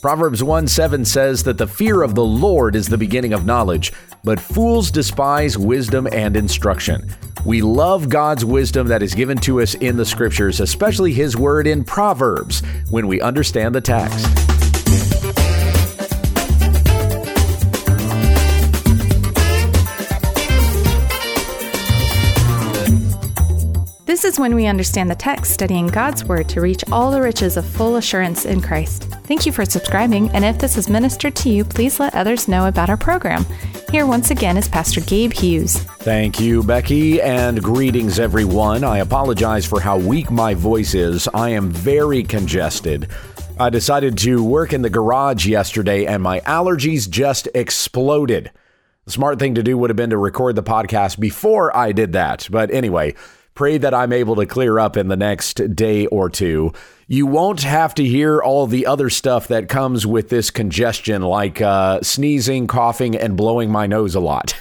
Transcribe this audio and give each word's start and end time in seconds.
Proverbs 0.00 0.44
1 0.44 0.68
7 0.68 1.04
says 1.04 1.42
that 1.42 1.58
the 1.58 1.66
fear 1.66 2.02
of 2.02 2.14
the 2.14 2.24
Lord 2.24 2.76
is 2.76 2.86
the 2.86 2.96
beginning 2.96 3.32
of 3.32 3.44
knowledge, 3.44 3.92
but 4.22 4.38
fools 4.38 4.92
despise 4.92 5.58
wisdom 5.58 6.06
and 6.12 6.36
instruction. 6.36 7.12
We 7.44 7.62
love 7.62 8.08
God's 8.08 8.44
wisdom 8.44 8.86
that 8.88 9.02
is 9.02 9.12
given 9.12 9.38
to 9.38 9.60
us 9.60 9.74
in 9.74 9.96
the 9.96 10.06
scriptures, 10.06 10.60
especially 10.60 11.12
His 11.12 11.36
word 11.36 11.66
in 11.66 11.82
Proverbs, 11.82 12.62
when 12.90 13.08
we 13.08 13.20
understand 13.20 13.74
the 13.74 13.80
text. 13.80 14.57
When 24.38 24.54
we 24.54 24.66
understand 24.66 25.10
the 25.10 25.14
text, 25.14 25.52
studying 25.52 25.88
God's 25.88 26.24
Word 26.24 26.48
to 26.50 26.60
reach 26.60 26.84
all 26.92 27.10
the 27.10 27.20
riches 27.20 27.56
of 27.56 27.66
full 27.66 27.96
assurance 27.96 28.44
in 28.44 28.60
Christ. 28.60 29.04
Thank 29.24 29.46
you 29.46 29.52
for 29.52 29.64
subscribing, 29.64 30.30
and 30.30 30.44
if 30.44 30.58
this 30.58 30.76
has 30.76 30.88
ministered 30.88 31.34
to 31.36 31.50
you, 31.50 31.64
please 31.64 31.98
let 31.98 32.14
others 32.14 32.48
know 32.48 32.66
about 32.66 32.88
our 32.88 32.96
program. 32.96 33.44
Here 33.90 34.06
once 34.06 34.30
again 34.30 34.56
is 34.56 34.68
Pastor 34.68 35.00
Gabe 35.00 35.32
Hughes. 35.32 35.78
Thank 35.78 36.38
you, 36.38 36.62
Becky, 36.62 37.20
and 37.20 37.62
greetings, 37.62 38.18
everyone. 38.18 38.84
I 38.84 38.98
apologize 38.98 39.66
for 39.66 39.80
how 39.80 39.98
weak 39.98 40.30
my 40.30 40.54
voice 40.54 40.94
is. 40.94 41.28
I 41.34 41.50
am 41.50 41.70
very 41.70 42.22
congested. 42.22 43.08
I 43.58 43.70
decided 43.70 44.16
to 44.18 44.44
work 44.44 44.72
in 44.72 44.82
the 44.82 44.90
garage 44.90 45.46
yesterday, 45.46 46.06
and 46.06 46.22
my 46.22 46.40
allergies 46.40 47.10
just 47.10 47.48
exploded. 47.54 48.52
The 49.04 49.10
smart 49.10 49.38
thing 49.38 49.54
to 49.56 49.62
do 49.62 49.76
would 49.78 49.90
have 49.90 49.96
been 49.96 50.10
to 50.10 50.18
record 50.18 50.54
the 50.54 50.62
podcast 50.62 51.18
before 51.18 51.74
I 51.76 51.92
did 51.92 52.12
that. 52.12 52.46
But 52.50 52.70
anyway, 52.70 53.14
Pray 53.58 53.76
that 53.76 53.92
I'm 53.92 54.12
able 54.12 54.36
to 54.36 54.46
clear 54.46 54.78
up 54.78 54.96
in 54.96 55.08
the 55.08 55.16
next 55.16 55.74
day 55.74 56.06
or 56.06 56.30
two. 56.30 56.72
You 57.08 57.26
won't 57.26 57.62
have 57.64 57.92
to 57.94 58.04
hear 58.04 58.40
all 58.40 58.68
the 58.68 58.86
other 58.86 59.10
stuff 59.10 59.48
that 59.48 59.68
comes 59.68 60.06
with 60.06 60.28
this 60.28 60.52
congestion, 60.52 61.22
like 61.22 61.60
uh, 61.60 62.00
sneezing, 62.00 62.68
coughing, 62.68 63.16
and 63.16 63.36
blowing 63.36 63.68
my 63.68 63.88
nose 63.88 64.14
a 64.14 64.20
lot. 64.20 64.54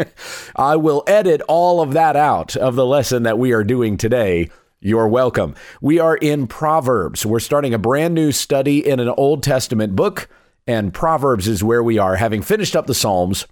I 0.56 0.76
will 0.76 1.04
edit 1.06 1.42
all 1.46 1.82
of 1.82 1.92
that 1.92 2.16
out 2.16 2.56
of 2.56 2.74
the 2.74 2.86
lesson 2.86 3.24
that 3.24 3.38
we 3.38 3.52
are 3.52 3.64
doing 3.64 3.98
today. 3.98 4.48
You're 4.80 5.08
welcome. 5.08 5.54
We 5.82 5.98
are 5.98 6.16
in 6.16 6.46
Proverbs. 6.46 7.26
We're 7.26 7.40
starting 7.40 7.74
a 7.74 7.78
brand 7.78 8.14
new 8.14 8.32
study 8.32 8.78
in 8.78 8.98
an 8.98 9.10
Old 9.10 9.42
Testament 9.42 9.94
book, 9.94 10.26
and 10.66 10.94
Proverbs 10.94 11.48
is 11.48 11.62
where 11.62 11.82
we 11.82 11.98
are, 11.98 12.16
having 12.16 12.40
finished 12.40 12.74
up 12.74 12.86
the 12.86 12.94
Psalms. 12.94 13.44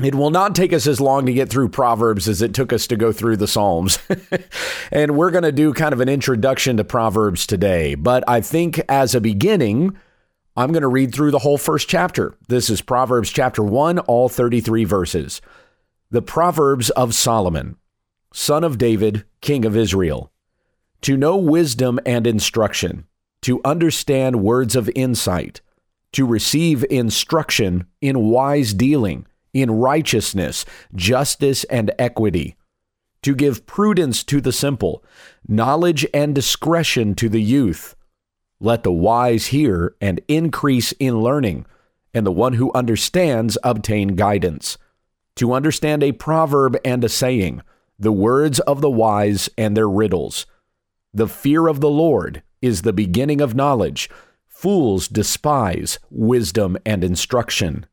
It 0.00 0.14
will 0.14 0.30
not 0.30 0.54
take 0.54 0.72
us 0.72 0.86
as 0.86 1.00
long 1.00 1.26
to 1.26 1.32
get 1.32 1.48
through 1.48 1.68
Proverbs 1.68 2.28
as 2.28 2.42
it 2.42 2.54
took 2.54 2.72
us 2.72 2.86
to 2.88 2.96
go 2.96 3.12
through 3.12 3.36
the 3.36 3.46
Psalms. 3.46 3.98
and 4.90 5.16
we're 5.16 5.30
going 5.30 5.44
to 5.44 5.52
do 5.52 5.72
kind 5.72 5.92
of 5.92 6.00
an 6.00 6.08
introduction 6.08 6.76
to 6.78 6.84
Proverbs 6.84 7.46
today. 7.46 7.94
But 7.94 8.24
I 8.26 8.40
think 8.40 8.80
as 8.88 9.14
a 9.14 9.20
beginning, 9.20 9.96
I'm 10.56 10.72
going 10.72 10.82
to 10.82 10.88
read 10.88 11.14
through 11.14 11.30
the 11.30 11.40
whole 11.40 11.58
first 11.58 11.88
chapter. 11.88 12.34
This 12.48 12.68
is 12.68 12.80
Proverbs 12.80 13.30
chapter 13.30 13.62
1, 13.62 14.00
all 14.00 14.28
33 14.28 14.84
verses. 14.84 15.40
The 16.10 16.22
Proverbs 16.22 16.90
of 16.90 17.14
Solomon, 17.14 17.76
son 18.32 18.64
of 18.64 18.78
David, 18.78 19.24
king 19.40 19.64
of 19.64 19.76
Israel. 19.76 20.32
To 21.02 21.16
know 21.16 21.36
wisdom 21.36 22.00
and 22.06 22.26
instruction, 22.26 23.06
to 23.42 23.60
understand 23.64 24.42
words 24.42 24.74
of 24.74 24.90
insight, 24.94 25.60
to 26.12 26.26
receive 26.26 26.84
instruction 26.90 27.86
in 28.00 28.30
wise 28.30 28.74
dealing 28.74 29.26
in 29.52 29.70
righteousness, 29.70 30.64
justice, 30.94 31.64
and 31.64 31.90
equity, 31.98 32.56
to 33.22 33.34
give 33.34 33.66
prudence 33.66 34.24
to 34.24 34.40
the 34.40 34.52
simple, 34.52 35.04
knowledge 35.46 36.06
and 36.12 36.34
discretion 36.34 37.14
to 37.14 37.28
the 37.28 37.42
youth. 37.42 37.94
Let 38.60 38.82
the 38.82 38.92
wise 38.92 39.46
hear 39.46 39.94
and 40.00 40.20
increase 40.28 40.92
in 40.92 41.20
learning, 41.20 41.66
and 42.14 42.26
the 42.26 42.32
one 42.32 42.54
who 42.54 42.72
understands 42.74 43.58
obtain 43.62 44.16
guidance. 44.16 44.78
To 45.36 45.52
understand 45.52 46.02
a 46.02 46.12
proverb 46.12 46.76
and 46.84 47.02
a 47.04 47.08
saying, 47.08 47.62
the 47.98 48.12
words 48.12 48.58
of 48.60 48.80
the 48.80 48.90
wise 48.90 49.48
and 49.56 49.76
their 49.76 49.88
riddles. 49.88 50.46
The 51.14 51.28
fear 51.28 51.68
of 51.68 51.80
the 51.80 51.90
Lord 51.90 52.42
is 52.60 52.82
the 52.82 52.92
beginning 52.92 53.40
of 53.40 53.54
knowledge. 53.54 54.10
Fools 54.48 55.08
despise 55.08 55.98
wisdom 56.10 56.76
and 56.84 57.04
instruction. 57.04 57.86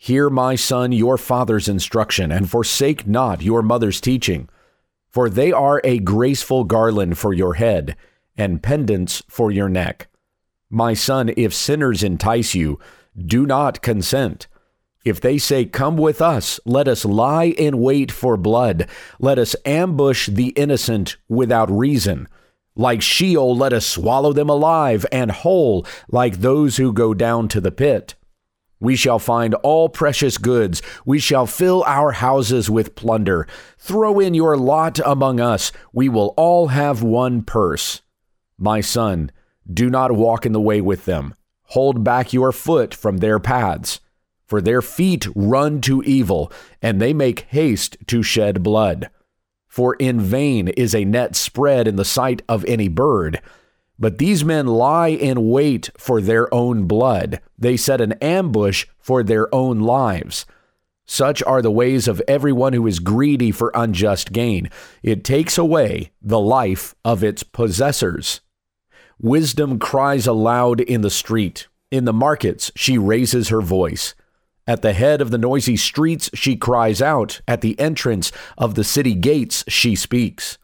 Hear, 0.00 0.30
my 0.30 0.54
son, 0.54 0.92
your 0.92 1.18
father's 1.18 1.68
instruction, 1.68 2.30
and 2.30 2.48
forsake 2.48 3.04
not 3.04 3.42
your 3.42 3.62
mother's 3.62 4.00
teaching. 4.00 4.48
For 5.10 5.28
they 5.28 5.50
are 5.50 5.80
a 5.82 5.98
graceful 5.98 6.62
garland 6.62 7.18
for 7.18 7.34
your 7.34 7.54
head, 7.54 7.96
and 8.36 8.62
pendants 8.62 9.24
for 9.28 9.50
your 9.50 9.68
neck. 9.68 10.06
My 10.70 10.94
son, 10.94 11.32
if 11.36 11.52
sinners 11.52 12.04
entice 12.04 12.54
you, 12.54 12.78
do 13.16 13.44
not 13.44 13.82
consent. 13.82 14.46
If 15.04 15.20
they 15.20 15.36
say, 15.36 15.64
Come 15.64 15.96
with 15.96 16.22
us, 16.22 16.60
let 16.64 16.86
us 16.86 17.04
lie 17.04 17.46
in 17.46 17.80
wait 17.80 18.12
for 18.12 18.36
blood, 18.36 18.88
let 19.18 19.36
us 19.36 19.56
ambush 19.64 20.28
the 20.28 20.50
innocent 20.50 21.16
without 21.28 21.70
reason. 21.70 22.28
Like 22.76 23.02
Sheol, 23.02 23.56
let 23.56 23.72
us 23.72 23.84
swallow 23.84 24.32
them 24.32 24.48
alive, 24.48 25.04
and 25.10 25.32
whole, 25.32 25.84
like 26.08 26.36
those 26.36 26.76
who 26.76 26.92
go 26.92 27.14
down 27.14 27.48
to 27.48 27.60
the 27.60 27.72
pit. 27.72 28.14
We 28.80 28.94
shall 28.94 29.18
find 29.18 29.54
all 29.54 29.88
precious 29.88 30.38
goods. 30.38 30.82
We 31.04 31.18
shall 31.18 31.46
fill 31.46 31.82
our 31.84 32.12
houses 32.12 32.70
with 32.70 32.94
plunder. 32.94 33.46
Throw 33.78 34.20
in 34.20 34.34
your 34.34 34.56
lot 34.56 35.00
among 35.04 35.40
us. 35.40 35.72
We 35.92 36.08
will 36.08 36.34
all 36.36 36.68
have 36.68 37.02
one 37.02 37.42
purse. 37.42 38.02
My 38.56 38.80
son, 38.80 39.32
do 39.72 39.90
not 39.90 40.12
walk 40.12 40.46
in 40.46 40.52
the 40.52 40.60
way 40.60 40.80
with 40.80 41.04
them. 41.04 41.34
Hold 41.72 42.04
back 42.04 42.32
your 42.32 42.52
foot 42.52 42.94
from 42.94 43.18
their 43.18 43.38
paths. 43.38 44.00
For 44.46 44.60
their 44.60 44.80
feet 44.80 45.26
run 45.34 45.80
to 45.82 46.02
evil, 46.04 46.50
and 46.80 47.00
they 47.00 47.12
make 47.12 47.40
haste 47.48 47.98
to 48.06 48.22
shed 48.22 48.62
blood. 48.62 49.10
For 49.66 49.94
in 49.96 50.20
vain 50.20 50.68
is 50.68 50.94
a 50.94 51.04
net 51.04 51.36
spread 51.36 51.86
in 51.86 51.96
the 51.96 52.04
sight 52.04 52.40
of 52.48 52.64
any 52.64 52.88
bird 52.88 53.42
but 53.98 54.18
these 54.18 54.44
men 54.44 54.66
lie 54.66 55.08
in 55.08 55.48
wait 55.48 55.90
for 55.96 56.20
their 56.20 56.52
own 56.54 56.86
blood. 56.86 57.40
They 57.58 57.76
set 57.76 58.00
an 58.00 58.12
ambush 58.14 58.86
for 58.98 59.22
their 59.22 59.52
own 59.54 59.80
lives. 59.80 60.46
Such 61.06 61.42
are 61.44 61.62
the 61.62 61.70
ways 61.70 62.06
of 62.06 62.22
everyone 62.28 62.74
who 62.74 62.86
is 62.86 62.98
greedy 62.98 63.50
for 63.50 63.72
unjust 63.74 64.32
gain. 64.32 64.70
It 65.02 65.24
takes 65.24 65.56
away 65.56 66.10
the 66.20 66.38
life 66.38 66.94
of 67.04 67.24
its 67.24 67.42
possessors. 67.42 68.40
Wisdom 69.20 69.78
cries 69.78 70.26
aloud 70.26 70.80
in 70.80 71.00
the 71.00 71.10
street. 71.10 71.66
In 71.90 72.04
the 72.04 72.12
markets, 72.12 72.70
she 72.76 72.98
raises 72.98 73.48
her 73.48 73.62
voice. 73.62 74.14
At 74.66 74.82
the 74.82 74.92
head 74.92 75.22
of 75.22 75.30
the 75.30 75.38
noisy 75.38 75.76
streets, 75.76 76.28
she 76.34 76.54
cries 76.54 77.00
out. 77.00 77.40
At 77.48 77.62
the 77.62 77.80
entrance 77.80 78.30
of 78.58 78.74
the 78.74 78.84
city 78.84 79.14
gates, 79.14 79.64
she 79.66 79.96
speaks. 79.96 80.58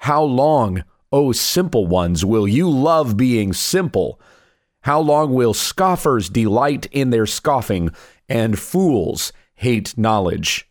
How 0.00 0.22
long, 0.22 0.84
O 1.12 1.32
simple 1.32 1.86
ones, 1.86 2.24
will 2.24 2.48
you 2.48 2.68
love 2.68 3.16
being 3.16 3.52
simple? 3.52 4.20
How 4.80 5.00
long 5.00 5.34
will 5.34 5.54
scoffers 5.54 6.28
delight 6.28 6.86
in 6.92 7.10
their 7.10 7.26
scoffing, 7.26 7.90
and 8.28 8.58
fools 8.58 9.32
hate 9.54 9.96
knowledge? 9.96 10.68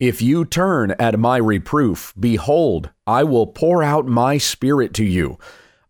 If 0.00 0.20
you 0.20 0.44
turn 0.44 0.92
at 0.98 1.18
my 1.18 1.36
reproof, 1.36 2.12
behold, 2.18 2.90
I 3.06 3.22
will 3.22 3.46
pour 3.46 3.82
out 3.82 4.06
my 4.06 4.36
spirit 4.36 4.94
to 4.94 5.04
you. 5.04 5.38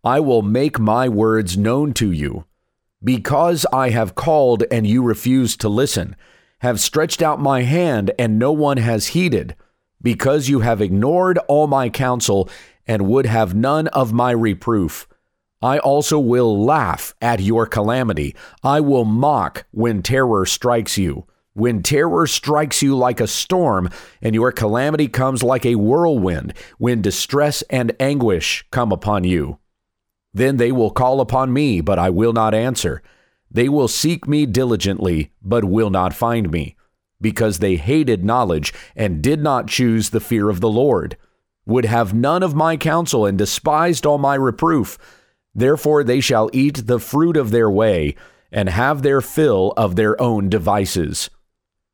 I 0.05 0.21
will 0.21 0.43
make 0.43 0.79
my 0.79 1.09
words 1.09 1.57
known 1.57 1.95
to 1.95 2.11
you. 2.11 2.45
Because 3.03 3.65
I 3.73 3.91
have 3.91 4.15
called 4.15 4.65
and 4.71 4.87
you 4.87 5.03
refuse 5.03 5.57
to 5.57 5.69
listen, 5.69 6.15
have 6.59 6.79
stretched 6.79 7.23
out 7.23 7.41
my 7.41 7.63
hand 7.63 8.11
and 8.19 8.39
no 8.39 8.53
one 8.53 8.77
has 8.77 9.09
heeded, 9.09 9.57
because 10.03 10.49
you 10.49 10.61
have 10.61 10.81
ignored 10.81 11.39
all 11.49 11.67
my 11.67 11.89
counsel 11.89 12.51
and 12.87 13.07
would 13.07 13.27
have 13.27 13.55
none 13.55 13.89
of 13.89 14.13
my 14.13 14.31
reproof. 14.31 15.07
I 15.63 15.79
also 15.79 16.19
will 16.19 16.65
laugh 16.65 17.15
at 17.23 17.41
your 17.41 17.67
calamity. 17.67 18.35
I 18.65 18.81
will 18.81 19.05
mock 19.05 19.65
when 19.71 20.03
terror 20.03 20.45
strikes 20.45 20.99
you. 20.99 21.27
When 21.55 21.83
terror 21.83 22.27
strikes 22.27 22.83
you 22.83 22.97
like 22.97 23.21
a 23.21 23.27
storm, 23.27 23.91
and 24.21 24.35
your 24.35 24.51
calamity 24.51 25.07
comes 25.07 25.43
like 25.43 25.67
a 25.67 25.77
whirlwind, 25.77 26.55
when 26.79 27.03
distress 27.03 27.63
and 27.71 27.95
anguish 28.01 28.65
come 28.71 28.91
upon 28.91 29.25
you. 29.25 29.59
Then 30.35 30.57
they 30.57 30.73
will 30.73 30.91
call 30.91 31.21
upon 31.21 31.53
me, 31.53 31.81
but 31.83 31.99
I 31.99 32.11
will 32.11 32.33
not 32.33 32.55
answer. 32.55 33.03
They 33.51 33.69
will 33.69 33.89
seek 33.89 34.27
me 34.27 34.47
diligently, 34.47 35.31
but 35.43 35.65
will 35.65 35.91
not 35.91 36.15
find 36.15 36.51
me, 36.51 36.75
because 37.21 37.59
they 37.59 37.77
hated 37.77 38.25
knowledge 38.25 38.73
and 38.97 39.23
did 39.23 39.41
not 39.43 39.69
choose 39.69 40.09
the 40.11 40.21
fear 40.21 40.49
of 40.49 40.61
the 40.61 40.71
Lord 40.71 41.19
would 41.67 41.85
have 41.85 42.15
none 42.15 42.43
of 42.43 42.55
my 42.55 42.77
counsel 42.77 43.25
and 43.27 43.39
despised 43.39 44.05
all 44.05 44.19
my 44.19 44.35
reproof. 44.35 44.99
Therefore 45.55 46.03
they 46.03 46.21
shall 46.21 46.51
eat 46.53 46.87
the 46.87 46.99
fruit 46.99 47.37
of 47.37 47.51
their 47.51 47.71
way 47.71 48.15
and 48.51 48.69
have 48.69 49.03
their 49.03 49.21
fill 49.21 49.73
of 49.77 49.97
their 49.97 50.21
own 50.21 50.49
devices. 50.49 51.31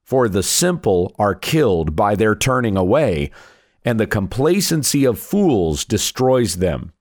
For 0.04 0.28
the 0.28 0.42
simple 0.42 1.14
are 1.18 1.34
killed 1.34 1.94
by 1.94 2.14
their 2.14 2.34
turning 2.34 2.76
away, 2.76 3.30
and 3.84 4.00
the 4.00 4.06
complacency 4.06 5.04
of 5.04 5.18
fools 5.18 5.84
destroys 5.84 6.56
them. 6.56 6.92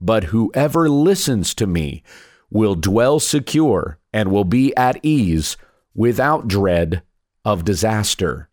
But 0.00 0.24
whoever 0.24 0.88
listens 0.88 1.54
to 1.54 1.66
me 1.66 2.02
will 2.50 2.76
dwell 2.76 3.18
secure, 3.18 3.98
and 4.12 4.30
will 4.30 4.44
be 4.44 4.74
at 4.76 5.00
ease 5.02 5.56
without 5.94 6.46
dread 6.46 7.02
of 7.44 7.64
disaster. 7.64 8.48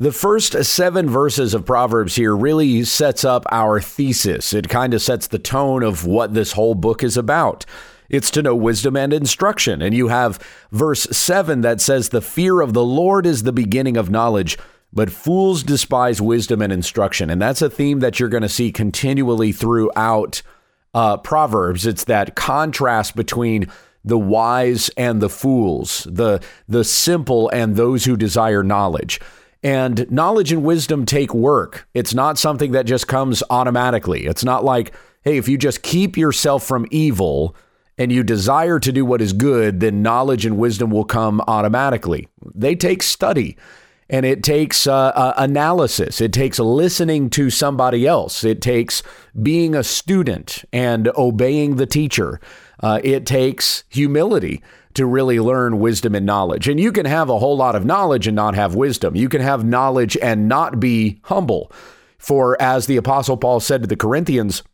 The 0.00 0.12
first 0.12 0.52
seven 0.64 1.10
verses 1.10 1.54
of 1.54 1.66
Proverbs 1.66 2.14
here 2.14 2.36
really 2.36 2.84
sets 2.84 3.24
up 3.24 3.44
our 3.50 3.80
thesis. 3.80 4.52
It 4.52 4.68
kind 4.68 4.94
of 4.94 5.02
sets 5.02 5.26
the 5.26 5.40
tone 5.40 5.82
of 5.82 6.06
what 6.06 6.34
this 6.34 6.52
whole 6.52 6.76
book 6.76 7.02
is 7.02 7.16
about. 7.16 7.66
It's 8.08 8.30
to 8.30 8.42
know 8.42 8.54
wisdom 8.54 8.96
and 8.96 9.12
instruction. 9.12 9.82
And 9.82 9.92
you 9.92 10.06
have 10.06 10.38
verse 10.70 11.08
7 11.10 11.62
that 11.62 11.80
says, 11.80 12.10
The 12.10 12.20
fear 12.20 12.60
of 12.60 12.74
the 12.74 12.84
Lord 12.84 13.26
is 13.26 13.42
the 13.42 13.50
beginning 13.50 13.96
of 13.96 14.08
knowledge, 14.08 14.56
but 14.92 15.10
fools 15.10 15.64
despise 15.64 16.22
wisdom 16.22 16.62
and 16.62 16.72
instruction. 16.72 17.28
And 17.28 17.42
that's 17.42 17.60
a 17.60 17.68
theme 17.68 17.98
that 17.98 18.20
you're 18.20 18.28
going 18.28 18.44
to 18.44 18.48
see 18.48 18.70
continually 18.70 19.50
throughout 19.50 20.42
uh, 20.94 21.16
Proverbs. 21.16 21.86
It's 21.86 22.04
that 22.04 22.36
contrast 22.36 23.16
between 23.16 23.66
the 24.04 24.16
wise 24.16 24.90
and 24.96 25.20
the 25.20 25.28
fools, 25.28 26.06
the, 26.08 26.40
the 26.68 26.84
simple 26.84 27.48
and 27.48 27.74
those 27.74 28.04
who 28.04 28.16
desire 28.16 28.62
knowledge. 28.62 29.20
And 29.62 30.10
knowledge 30.10 30.52
and 30.52 30.62
wisdom 30.62 31.04
take 31.04 31.34
work. 31.34 31.88
It's 31.92 32.14
not 32.14 32.38
something 32.38 32.72
that 32.72 32.86
just 32.86 33.08
comes 33.08 33.42
automatically. 33.50 34.26
It's 34.26 34.44
not 34.44 34.64
like, 34.64 34.94
hey, 35.22 35.36
if 35.36 35.48
you 35.48 35.58
just 35.58 35.82
keep 35.82 36.16
yourself 36.16 36.64
from 36.64 36.86
evil, 36.90 37.56
and 37.98 38.12
you 38.12 38.22
desire 38.22 38.78
to 38.78 38.92
do 38.92 39.04
what 39.04 39.20
is 39.20 39.32
good, 39.32 39.80
then 39.80 40.02
knowledge 40.02 40.46
and 40.46 40.56
wisdom 40.56 40.90
will 40.90 41.04
come 41.04 41.42
automatically. 41.48 42.28
They 42.54 42.76
take 42.76 43.02
study 43.02 43.56
and 44.08 44.24
it 44.24 44.42
takes 44.42 44.86
uh, 44.86 44.94
uh, 44.94 45.34
analysis. 45.36 46.20
It 46.20 46.32
takes 46.32 46.58
listening 46.58 47.28
to 47.30 47.50
somebody 47.50 48.06
else. 48.06 48.44
It 48.44 48.62
takes 48.62 49.02
being 49.42 49.74
a 49.74 49.82
student 49.82 50.64
and 50.72 51.10
obeying 51.16 51.76
the 51.76 51.86
teacher. 51.86 52.40
Uh, 52.80 53.00
it 53.04 53.26
takes 53.26 53.84
humility 53.88 54.62
to 54.98 55.06
really 55.06 55.38
learn 55.38 55.78
wisdom 55.78 56.16
and 56.16 56.26
knowledge. 56.26 56.66
And 56.66 56.80
you 56.80 56.90
can 56.90 57.06
have 57.06 57.30
a 57.30 57.38
whole 57.38 57.56
lot 57.56 57.76
of 57.76 57.86
knowledge 57.86 58.26
and 58.26 58.34
not 58.34 58.56
have 58.56 58.74
wisdom. 58.74 59.14
You 59.14 59.28
can 59.28 59.40
have 59.40 59.64
knowledge 59.64 60.16
and 60.20 60.48
not 60.48 60.80
be 60.80 61.20
humble. 61.22 61.70
For 62.18 62.60
as 62.60 62.86
the 62.86 62.96
Apostle 62.96 63.36
Paul 63.36 63.60
said 63.60 63.82
to 63.82 63.86
the 63.86 63.94
Corinthians, 63.94 64.64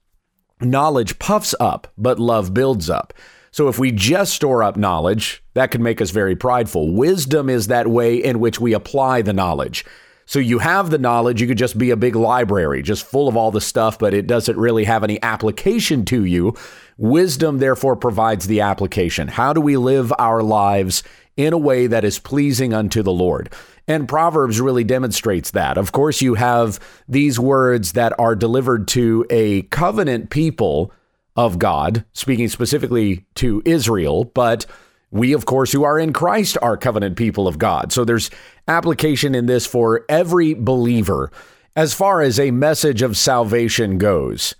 knowledge 0.62 1.19
puffs 1.19 1.55
up, 1.61 1.93
but 1.99 2.19
love 2.19 2.55
builds 2.55 2.88
up. 2.88 3.12
So 3.50 3.69
if 3.69 3.79
we 3.79 3.93
just 3.93 4.32
store 4.32 4.62
up 4.62 4.79
knowledge, 4.79 5.44
that 5.53 5.71
can 5.71 5.82
make 5.82 6.00
us 6.00 6.11
very 6.11 6.35
prideful. 6.35 6.94
Wisdom 6.94 7.50
is 7.50 7.67
that 7.67 7.87
way 7.87 8.17
in 8.17 8.41
which 8.41 8.59
we 8.59 8.73
apply 8.73 9.21
the 9.21 9.35
knowledge. 9.35 9.85
So 10.26 10.38
you 10.38 10.59
have 10.59 10.88
the 10.88 10.99
knowledge, 10.99 11.43
you 11.43 11.47
could 11.47 11.59
just 11.59 11.76
be 11.76 11.91
a 11.91 11.97
big 11.97 12.17
library, 12.17 12.82
just 12.82 13.05
full 13.05 13.29
of 13.29 13.37
all 13.37 13.50
the 13.50 13.61
stuff, 13.61 13.99
but 13.99 14.15
it 14.15 14.26
doesn't 14.26 14.56
really 14.56 14.85
have 14.85 15.05
any 15.05 15.23
application 15.23 16.06
to 16.06 16.25
you. 16.25 16.55
Wisdom, 16.96 17.58
therefore, 17.58 17.96
provides 17.96 18.46
the 18.46 18.61
application. 18.61 19.29
How 19.29 19.52
do 19.52 19.61
we 19.61 19.76
live 19.76 20.12
our 20.19 20.43
lives 20.43 21.02
in 21.37 21.52
a 21.52 21.58
way 21.58 21.87
that 21.87 22.05
is 22.05 22.19
pleasing 22.19 22.73
unto 22.73 23.02
the 23.02 23.12
Lord? 23.12 23.52
And 23.87 24.08
Proverbs 24.08 24.61
really 24.61 24.85
demonstrates 24.85 25.50
that. 25.50 25.76
Of 25.76 25.93
course, 25.93 26.23
you 26.23 26.35
have 26.35 26.81
these 27.08 27.38
words 27.38 27.93
that 27.93 28.19
are 28.19 28.35
delivered 28.35 28.88
to 28.88 29.26
a 29.29 29.62
covenant 29.62 30.31
people 30.31 30.93
of 31.37 31.58
God, 31.58 32.05
speaking 32.12 32.49
specifically 32.49 33.26
to 33.35 33.61
Israel, 33.64 34.25
but 34.25 34.67
we, 35.11 35.32
of 35.32 35.47
course, 35.47 35.73
who 35.73 35.85
are 35.85 35.99
in 35.99 36.12
Christ 36.12 36.56
are 36.62 36.76
covenant 36.76 37.17
people 37.17 37.47
of 37.47 37.58
God. 37.58 37.93
So 37.93 38.05
there's 38.05 38.31
application 38.67 39.35
in 39.35 39.47
this 39.47 39.67
for 39.67 40.05
every 40.08 40.55
believer 40.55 41.31
as 41.76 41.93
far 41.93 42.20
as 42.20 42.38
a 42.38 42.50
message 42.52 43.02
of 43.02 43.17
salvation 43.17 43.99
goes. 43.99 44.55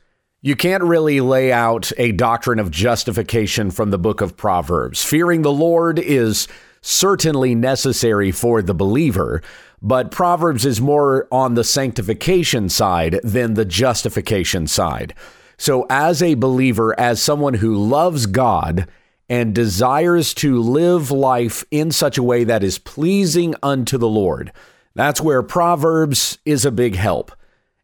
You 0.46 0.56
can't 0.56 0.82
really 0.82 1.23
lay 1.23 1.50
out 1.52 1.91
a 1.96 2.12
doctrine 2.12 2.58
of 2.58 2.70
justification 2.70 3.70
from 3.70 3.91
the 3.91 3.99
book 3.99 4.20
of 4.20 4.37
Proverbs. 4.37 5.02
Fearing 5.02 5.41
the 5.41 5.50
Lord 5.50 5.99
is 5.99 6.49
certainly 6.82 7.55
necessary 7.55 8.31
for 8.31 8.61
the 8.61 8.75
believer, 8.75 9.41
but 9.81 10.11
Proverbs 10.11 10.67
is 10.67 10.82
more 10.82 11.26
on 11.32 11.55
the 11.55 11.64
sanctification 11.64 12.69
side 12.69 13.20
than 13.25 13.55
the 13.55 13.64
justification 13.64 14.67
side. 14.67 15.14
So, 15.56 15.87
as 15.88 16.23
a 16.23 16.35
believer, 16.35 16.94
as 17.00 17.23
someone 17.23 17.55
who 17.55 17.75
loves 17.75 18.26
God 18.26 18.87
and 19.31 19.55
desires 19.55 20.35
to 20.35 20.61
live 20.61 21.11
life 21.11 21.64
in 21.70 21.91
such 21.91 22.19
a 22.19 22.23
way 22.23 22.44
that 22.44 22.62
is 22.62 22.79
pleasing 22.79 23.55
unto 23.62 23.96
the 23.96 24.11
Lord, 24.11 24.52
that's 24.93 25.23
where 25.23 25.43
Proverbs 25.43 26.37
is 26.44 26.67
a 26.67 26.70
big 26.70 26.96
help. 26.96 27.32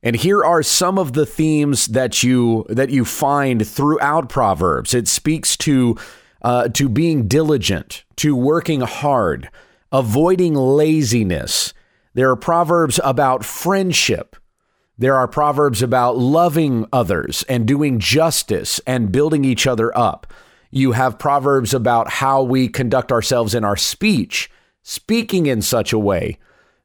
And 0.02 0.16
here 0.16 0.42
are 0.42 0.62
some 0.62 0.98
of 0.98 1.12
the 1.12 1.26
themes 1.26 1.86
that 1.88 2.22
you 2.22 2.64
that 2.68 2.90
you 2.90 3.04
find 3.04 3.66
throughout 3.66 4.28
Proverbs. 4.28 4.94
It 4.94 5.08
speaks 5.08 5.56
to 5.58 5.96
uh, 6.42 6.68
to 6.68 6.88
being 6.88 7.28
diligent, 7.28 8.04
to 8.16 8.34
working 8.34 8.80
hard, 8.80 9.50
avoiding 9.92 10.54
laziness. 10.54 11.74
There 12.14 12.30
are 12.30 12.36
proverbs 12.36 12.98
about 13.04 13.44
friendship. 13.44 14.36
There 14.96 15.16
are 15.16 15.28
proverbs 15.28 15.82
about 15.82 16.18
loving 16.18 16.86
others 16.92 17.44
and 17.48 17.66
doing 17.66 17.98
justice 17.98 18.80
and 18.86 19.12
building 19.12 19.44
each 19.44 19.66
other 19.66 19.96
up. 19.96 20.26
You 20.70 20.92
have 20.92 21.18
proverbs 21.18 21.74
about 21.74 22.08
how 22.10 22.42
we 22.42 22.68
conduct 22.68 23.12
ourselves 23.12 23.54
in 23.54 23.64
our 23.64 23.76
speech, 23.76 24.50
speaking 24.82 25.46
in 25.46 25.62
such 25.62 25.92
a 25.92 25.98
way 25.98 26.38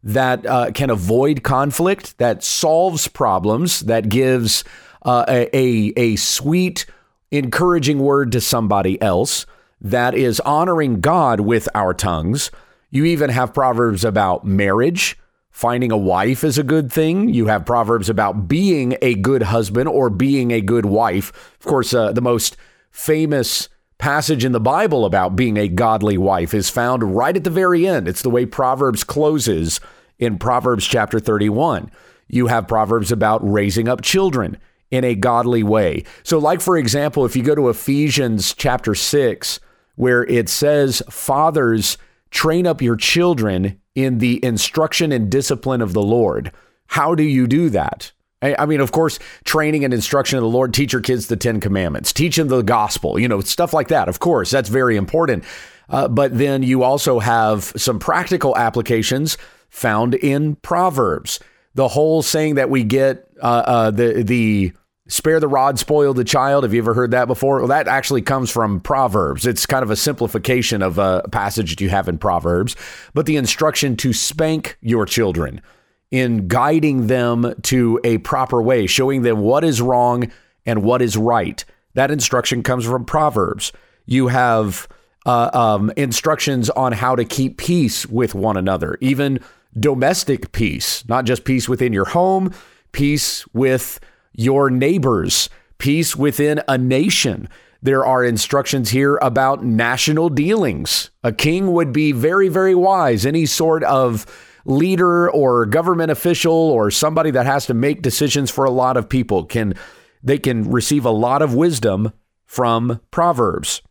that 0.05 0.45
uh, 0.45 0.71
can 0.71 0.91
avoid 0.91 1.41
conflict, 1.41 2.17
that 2.19 2.43
solves 2.43 3.07
problems, 3.07 3.81
that 3.81 4.07
gives 4.07 4.63
uh, 5.01 5.25
a, 5.27 5.57
a, 5.57 5.93
a 5.97 6.15
sweet, 6.15 6.85
encouraging 7.31 7.99
word 7.99 8.31
to 8.31 8.39
somebody 8.39 9.01
else 9.01 9.47
that 9.81 10.13
is 10.13 10.39
honoring 10.41 11.01
God 11.01 11.39
with 11.39 11.67
our 11.73 11.93
tongues. 11.93 12.51
You 12.91 13.03
even 13.05 13.31
have 13.31 13.53
proverbs 13.53 14.05
about 14.05 14.45
marriage. 14.45 15.17
Finding 15.49 15.91
a 15.91 15.97
wife 15.97 16.43
is 16.43 16.57
a 16.57 16.63
good 16.63 16.91
thing. 16.91 17.29
You 17.29 17.47
have 17.47 17.65
proverbs 17.65 18.09
about 18.09 18.47
being 18.47 18.97
a 19.01 19.15
good 19.15 19.43
husband 19.43 19.89
or 19.89 20.09
being 20.09 20.51
a 20.51 20.61
good 20.61 20.85
wife. 20.85 21.29
Of 21.59 21.65
course, 21.65 21.93
uh, 21.93 22.11
the 22.11 22.21
most 22.21 22.57
famous 22.91 23.69
passage 23.97 24.45
in 24.45 24.51
the 24.51 24.59
Bible 24.59 25.05
about 25.05 25.35
being 25.35 25.57
a 25.57 25.67
godly 25.67 26.17
wife 26.17 26.53
is 26.53 26.69
found 26.69 27.15
right 27.15 27.35
at 27.35 27.43
the 27.43 27.49
very 27.49 27.87
end. 27.87 28.07
It's 28.07 28.21
the 28.21 28.29
way 28.29 28.45
Proverbs 28.45 29.03
closes 29.03 29.79
in 30.19 30.37
Proverbs 30.37 30.85
chapter 30.85 31.19
31. 31.19 31.91
You 32.27 32.47
have 32.47 32.67
proverbs 32.67 33.11
about 33.11 33.47
raising 33.49 33.87
up 33.87 34.01
children 34.01 34.57
in 34.91 35.03
a 35.03 35.15
godly 35.15 35.63
way. 35.63 36.03
So, 36.23 36.37
like, 36.37 36.61
for 36.61 36.77
example, 36.77 37.25
if 37.25 37.35
you 37.35 37.43
go 37.43 37.55
to 37.55 37.69
Ephesians 37.69 38.53
chapter 38.53 38.95
6, 38.95 39.59
where 39.95 40.23
it 40.23 40.49
says, 40.49 41.01
Fathers, 41.09 41.97
train 42.31 42.67
up 42.67 42.81
your 42.81 42.95
children 42.95 43.79
in 43.93 44.17
the 44.17 44.43
instruction 44.43 45.11
and 45.11 45.29
discipline 45.29 45.81
of 45.81 45.93
the 45.93 46.03
Lord. 46.03 46.51
How 46.87 47.15
do 47.15 47.23
you 47.23 47.47
do 47.47 47.69
that? 47.69 48.11
I 48.41 48.65
mean, 48.67 48.81
of 48.81 48.91
course, 48.91 49.17
training 49.43 49.85
and 49.85 49.93
instruction 49.93 50.37
of 50.37 50.43
the 50.43 50.49
Lord, 50.49 50.73
teach 50.73 50.93
your 50.93 51.01
kids 51.01 51.27
the 51.27 51.37
Ten 51.37 51.59
Commandments, 51.59 52.13
teach 52.13 52.35
them 52.35 52.47
the 52.47 52.61
gospel, 52.61 53.17
you 53.17 53.27
know, 53.27 53.39
stuff 53.39 53.73
like 53.73 53.87
that. 53.87 54.07
Of 54.07 54.19
course, 54.19 54.51
that's 54.51 54.69
very 54.69 54.97
important. 54.97 55.43
Uh, 55.89 56.07
but 56.07 56.37
then 56.37 56.61
you 56.61 56.83
also 56.83 57.19
have 57.19 57.63
some 57.75 57.97
practical 57.97 58.55
applications 58.55 59.37
found 59.75 60.15
in 60.15 60.55
Proverbs. 60.57 61.39
The 61.75 61.89
whole 61.89 62.21
saying 62.21 62.55
that 62.55 62.69
we 62.69 62.83
get 62.83 63.27
uh, 63.41 63.63
uh, 63.65 63.91
the 63.91 64.23
the 64.23 64.71
spare 65.07 65.39
the 65.39 65.47
rod, 65.47 65.77
spoil 65.77 66.13
the 66.13 66.23
child. 66.23 66.63
Have 66.63 66.73
you 66.73 66.81
ever 66.81 66.93
heard 66.93 67.11
that 67.11 67.27
before? 67.27 67.59
Well, 67.59 67.67
that 67.67 67.87
actually 67.87 68.21
comes 68.21 68.49
from 68.49 68.79
Proverbs. 68.79 69.45
It's 69.45 69.65
kind 69.65 69.83
of 69.83 69.91
a 69.91 69.95
simplification 69.95 70.81
of 70.81 70.97
a 70.97 71.23
passage 71.31 71.71
that 71.71 71.81
you 71.81 71.89
have 71.89 72.07
in 72.07 72.17
Proverbs, 72.17 72.75
but 73.13 73.25
the 73.25 73.35
instruction 73.35 73.97
to 73.97 74.13
spank 74.13 74.77
your 74.81 75.05
children 75.05 75.61
in 76.09 76.47
guiding 76.47 77.07
them 77.07 77.53
to 77.63 77.99
a 78.03 78.19
proper 78.19 78.61
way, 78.61 78.87
showing 78.87 79.23
them 79.23 79.39
what 79.39 79.63
is 79.63 79.81
wrong 79.81 80.31
and 80.65 80.81
what 80.83 81.01
is 81.01 81.17
right. 81.17 81.65
That 81.93 82.11
instruction 82.11 82.63
comes 82.63 82.85
from 82.85 83.05
Proverbs. 83.05 83.73
You 84.05 84.27
have 84.27 84.87
uh, 85.25 85.49
um, 85.53 85.91
instructions 85.97 86.69
on 86.69 86.93
how 86.93 87.15
to 87.15 87.25
keep 87.25 87.57
peace 87.57 88.05
with 88.05 88.33
one 88.35 88.57
another, 88.57 88.97
even 89.01 89.39
domestic 89.77 90.51
peace, 90.51 91.07
not 91.07 91.25
just 91.25 91.43
peace 91.43 91.67
within 91.67 91.93
your 91.93 92.05
home, 92.05 92.53
peace 92.91 93.45
with 93.53 93.99
your 94.33 94.69
neighbors, 94.69 95.49
peace 95.77 96.15
within 96.15 96.61
a 96.67 96.77
nation. 96.77 97.49
There 97.81 98.05
are 98.05 98.23
instructions 98.23 98.89
here 98.89 99.17
about 99.17 99.63
national 99.63 100.29
dealings. 100.29 101.11
A 101.23 101.31
king 101.31 101.73
would 101.73 101.93
be 101.93 102.11
very, 102.11 102.47
very 102.47 102.73
wise. 102.73 103.25
Any 103.25 103.45
sort 103.45 103.83
of 103.83 104.25
leader 104.65 105.29
or 105.29 105.65
government 105.65 106.11
official 106.11 106.53
or 106.53 106.89
somebody 106.89 107.31
that 107.31 107.45
has 107.45 107.67
to 107.67 107.73
make 107.73 108.01
decisions 108.01 108.49
for 108.49 108.65
a 108.65 108.71
lot 108.71 108.97
of 108.97 109.07
people 109.07 109.45
can 109.45 109.75
they 110.23 110.39
can 110.39 110.71
receive 110.71 111.05
a 111.05 111.11
lot 111.11 111.43
of 111.43 111.53
wisdom 111.53 112.11
from 112.45 112.99
proverbs. 113.11 113.83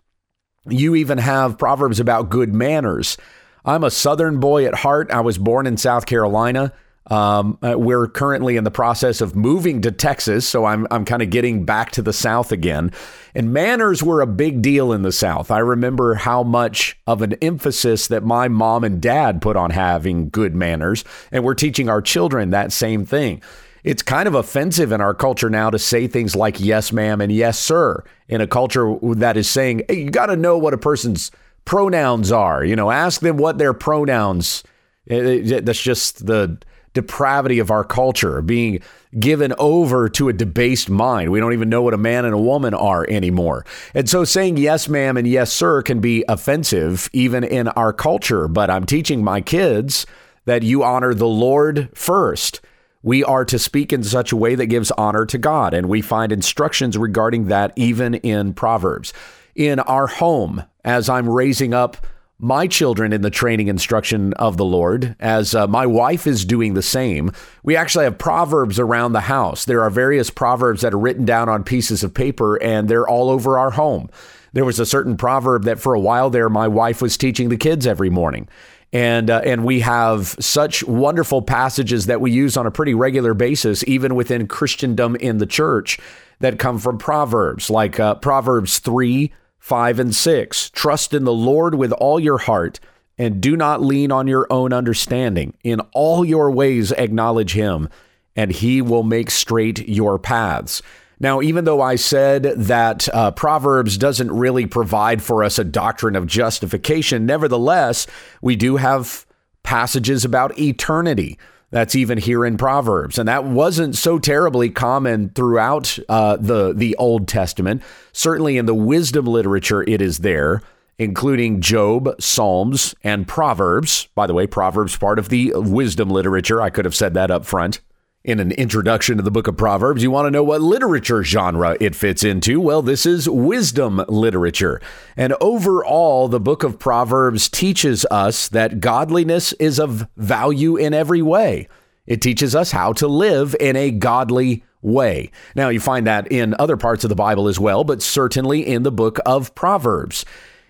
You 0.68 0.96
even 0.96 1.18
have 1.18 1.58
proverbs 1.58 2.00
about 2.00 2.30
good 2.30 2.52
manners. 2.52 3.16
I'm 3.64 3.84
a 3.84 3.90
southern 3.90 4.40
boy 4.40 4.66
at 4.66 4.74
heart. 4.74 5.10
I 5.10 5.20
was 5.20 5.38
born 5.38 5.66
in 5.66 5.76
South 5.76 6.06
Carolina. 6.06 6.72
Um, 7.06 7.58
uh, 7.62 7.74
we're 7.76 8.08
currently 8.08 8.56
in 8.56 8.64
the 8.64 8.70
process 8.70 9.20
of 9.20 9.36
moving 9.36 9.82
to 9.82 9.90
Texas, 9.92 10.48
so 10.48 10.64
I'm 10.64 10.86
I'm 10.90 11.04
kind 11.04 11.20
of 11.20 11.28
getting 11.28 11.64
back 11.64 11.90
to 11.92 12.02
the 12.02 12.14
South 12.14 12.50
again. 12.50 12.92
And 13.34 13.52
manners 13.52 14.02
were 14.02 14.22
a 14.22 14.26
big 14.26 14.62
deal 14.62 14.90
in 14.90 15.02
the 15.02 15.12
South. 15.12 15.50
I 15.50 15.58
remember 15.58 16.14
how 16.14 16.42
much 16.42 16.96
of 17.06 17.20
an 17.20 17.34
emphasis 17.42 18.08
that 18.08 18.24
my 18.24 18.48
mom 18.48 18.84
and 18.84 19.02
dad 19.02 19.42
put 19.42 19.56
on 19.56 19.70
having 19.70 20.30
good 20.30 20.54
manners, 20.54 21.04
and 21.30 21.44
we're 21.44 21.54
teaching 21.54 21.90
our 21.90 22.00
children 22.00 22.50
that 22.50 22.72
same 22.72 23.04
thing. 23.04 23.42
It's 23.82 24.02
kind 24.02 24.26
of 24.26 24.34
offensive 24.34 24.92
in 24.92 25.02
our 25.02 25.12
culture 25.12 25.50
now 25.50 25.68
to 25.68 25.78
say 25.78 26.06
things 26.06 26.34
like 26.34 26.58
yes, 26.58 26.90
ma'am, 26.90 27.20
and 27.20 27.30
yes, 27.30 27.58
sir, 27.58 28.02
in 28.28 28.40
a 28.40 28.46
culture 28.46 28.96
that 29.02 29.36
is 29.36 29.46
saying, 29.46 29.82
hey, 29.90 30.04
you 30.04 30.10
got 30.10 30.26
to 30.26 30.36
know 30.36 30.56
what 30.56 30.72
a 30.72 30.78
person's 30.78 31.30
pronouns 31.64 32.32
are. 32.32 32.64
You 32.64 32.76
know, 32.76 32.90
ask 32.90 33.20
them 33.20 33.36
what 33.36 33.58
their 33.58 33.74
pronouns. 33.74 34.62
Eh, 35.08 35.16
eh, 35.16 35.56
eh, 35.56 35.60
that's 35.60 35.82
just 35.82 36.26
the 36.26 36.58
depravity 36.94 37.58
of 37.58 37.70
our 37.70 37.84
culture, 37.84 38.40
being 38.40 38.80
given 39.18 39.52
over 39.58 40.08
to 40.08 40.28
a 40.28 40.32
debased 40.32 40.88
mind. 40.88 41.30
We 41.30 41.40
don't 41.40 41.52
even 41.52 41.68
know 41.68 41.82
what 41.82 41.94
a 41.94 41.98
man 41.98 42.24
and 42.24 42.32
a 42.32 42.38
woman 42.38 42.72
are 42.72 43.04
anymore. 43.08 43.66
And 43.94 44.08
so 44.08 44.24
saying 44.24 44.56
yes, 44.56 44.88
ma'am, 44.88 45.16
and 45.16 45.26
yes, 45.26 45.52
sir 45.52 45.82
can 45.82 46.00
be 46.00 46.24
offensive 46.28 47.10
even 47.12 47.44
in 47.44 47.68
our 47.68 47.92
culture. 47.92 48.48
But 48.48 48.70
I'm 48.70 48.86
teaching 48.86 49.22
my 49.22 49.40
kids 49.40 50.06
that 50.46 50.62
you 50.62 50.82
honor 50.82 51.14
the 51.14 51.28
Lord 51.28 51.90
first. 51.94 52.60
We 53.02 53.22
are 53.22 53.44
to 53.44 53.58
speak 53.58 53.92
in 53.92 54.02
such 54.02 54.32
a 54.32 54.36
way 54.36 54.54
that 54.54 54.66
gives 54.66 54.90
honor 54.92 55.26
to 55.26 55.36
God. 55.36 55.74
And 55.74 55.88
we 55.88 56.00
find 56.00 56.32
instructions 56.32 56.96
regarding 56.96 57.46
that 57.46 57.72
even 57.76 58.14
in 58.14 58.54
Proverbs. 58.54 59.12
In 59.54 59.78
our 59.80 60.06
home, 60.06 60.64
as 60.84 61.08
I'm 61.08 61.28
raising 61.28 61.74
up 61.74 61.96
my 62.38 62.66
children 62.66 63.12
in 63.12 63.22
the 63.22 63.30
training 63.30 63.68
instruction 63.68 64.32
of 64.34 64.56
the 64.56 64.64
Lord, 64.64 65.16
as 65.20 65.54
uh, 65.54 65.66
my 65.66 65.86
wife 65.86 66.26
is 66.26 66.44
doing 66.44 66.74
the 66.74 66.82
same. 66.82 67.30
We 67.62 67.76
actually 67.76 68.04
have 68.04 68.18
proverbs 68.18 68.78
around 68.78 69.12
the 69.12 69.20
house. 69.20 69.64
There 69.64 69.82
are 69.82 69.90
various 69.90 70.30
proverbs 70.30 70.82
that 70.82 70.92
are 70.92 70.98
written 70.98 71.24
down 71.24 71.48
on 71.48 71.62
pieces 71.64 72.02
of 72.02 72.12
paper, 72.12 72.60
and 72.62 72.88
they're 72.88 73.08
all 73.08 73.30
over 73.30 73.56
our 73.58 73.70
home. 73.70 74.10
There 74.52 74.64
was 74.64 74.78
a 74.78 74.86
certain 74.86 75.16
proverb 75.16 75.64
that 75.64 75.80
for 75.80 75.94
a 75.94 76.00
while 76.00 76.28
there, 76.28 76.48
my 76.48 76.68
wife 76.68 77.00
was 77.00 77.16
teaching 77.16 77.48
the 77.48 77.56
kids 77.56 77.86
every 77.86 78.10
morning. 78.10 78.48
And, 78.92 79.28
uh, 79.30 79.40
and 79.44 79.64
we 79.64 79.80
have 79.80 80.36
such 80.38 80.84
wonderful 80.84 81.42
passages 81.42 82.06
that 82.06 82.20
we 82.20 82.30
use 82.30 82.56
on 82.56 82.66
a 82.66 82.70
pretty 82.70 82.94
regular 82.94 83.34
basis, 83.34 83.82
even 83.88 84.14
within 84.14 84.46
Christendom 84.46 85.16
in 85.16 85.38
the 85.38 85.46
church, 85.46 85.98
that 86.38 86.60
come 86.60 86.78
from 86.78 86.98
Proverbs, 86.98 87.70
like 87.70 87.98
uh, 87.98 88.16
Proverbs 88.16 88.78
3 88.78 89.32
5 89.64 89.98
and 89.98 90.14
6. 90.14 90.68
Trust 90.74 91.14
in 91.14 91.24
the 91.24 91.32
Lord 91.32 91.74
with 91.76 91.90
all 91.92 92.20
your 92.20 92.36
heart 92.36 92.80
and 93.16 93.40
do 93.40 93.56
not 93.56 93.80
lean 93.80 94.12
on 94.12 94.28
your 94.28 94.46
own 94.50 94.74
understanding. 94.74 95.54
In 95.64 95.80
all 95.94 96.22
your 96.22 96.50
ways, 96.50 96.92
acknowledge 96.92 97.54
him, 97.54 97.88
and 98.36 98.52
he 98.52 98.82
will 98.82 99.04
make 99.04 99.30
straight 99.30 99.88
your 99.88 100.18
paths. 100.18 100.82
Now, 101.18 101.40
even 101.40 101.64
though 101.64 101.80
I 101.80 101.96
said 101.96 102.42
that 102.42 103.08
uh, 103.14 103.30
Proverbs 103.30 103.96
doesn't 103.96 104.30
really 104.30 104.66
provide 104.66 105.22
for 105.22 105.42
us 105.42 105.58
a 105.58 105.64
doctrine 105.64 106.14
of 106.14 106.26
justification, 106.26 107.24
nevertheless, 107.24 108.06
we 108.42 108.56
do 108.56 108.76
have 108.76 109.24
passages 109.62 110.26
about 110.26 110.58
eternity. 110.58 111.38
That's 111.74 111.96
even 111.96 112.18
here 112.18 112.44
in 112.44 112.56
Proverbs, 112.56 113.18
and 113.18 113.26
that 113.28 113.42
wasn't 113.42 113.96
so 113.96 114.20
terribly 114.20 114.70
common 114.70 115.30
throughout 115.30 115.98
uh, 116.08 116.36
the 116.36 116.72
the 116.72 116.94
Old 116.98 117.26
Testament. 117.26 117.82
Certainly 118.12 118.58
in 118.58 118.66
the 118.66 118.74
wisdom 118.76 119.26
literature, 119.26 119.82
it 119.82 120.00
is 120.00 120.18
there, 120.18 120.62
including 121.00 121.60
Job, 121.60 122.14
Psalms, 122.20 122.94
and 123.02 123.26
Proverbs. 123.26 124.06
By 124.14 124.28
the 124.28 124.34
way, 124.34 124.46
Proverbs 124.46 124.96
part 124.96 125.18
of 125.18 125.30
the 125.30 125.52
wisdom 125.56 126.10
literature. 126.10 126.62
I 126.62 126.70
could 126.70 126.84
have 126.84 126.94
said 126.94 127.12
that 127.14 127.32
up 127.32 127.44
front 127.44 127.80
in 128.24 128.40
an 128.40 128.52
introduction 128.52 129.18
to 129.18 129.22
the 129.22 129.30
book 129.30 129.46
of 129.46 129.56
Proverbs, 129.56 130.02
you 130.02 130.10
want 130.10 130.26
to 130.26 130.30
know 130.30 130.42
what 130.42 130.62
literature 130.62 131.22
genre 131.22 131.76
it 131.78 131.94
fits 131.94 132.24
into? 132.24 132.58
Well, 132.58 132.80
this 132.80 133.04
is 133.04 133.28
wisdom 133.28 134.02
literature. 134.08 134.80
And 135.14 135.34
overall, 135.42 136.28
the 136.28 136.40
book 136.40 136.62
of 136.62 136.78
Proverbs 136.78 137.50
teaches 137.50 138.06
us 138.10 138.48
that 138.48 138.80
godliness 138.80 139.52
is 139.54 139.78
of 139.78 140.08
value 140.16 140.76
in 140.76 140.94
every 140.94 141.20
way. 141.20 141.68
It 142.06 142.22
teaches 142.22 142.56
us 142.56 142.70
how 142.70 142.94
to 142.94 143.06
live 143.06 143.54
in 143.60 143.76
a 143.76 143.90
godly 143.90 144.64
way. 144.80 145.30
Now, 145.54 145.68
you 145.68 145.80
find 145.80 146.06
that 146.06 146.30
in 146.32 146.54
other 146.58 146.78
parts 146.78 147.04
of 147.04 147.10
the 147.10 147.14
Bible 147.14 147.46
as 147.46 147.60
well, 147.60 147.84
but 147.84 148.02
certainly 148.02 148.66
in 148.66 148.84
the 148.84 148.92
book 148.92 149.18
of 149.26 149.54
Proverbs. 149.54 150.24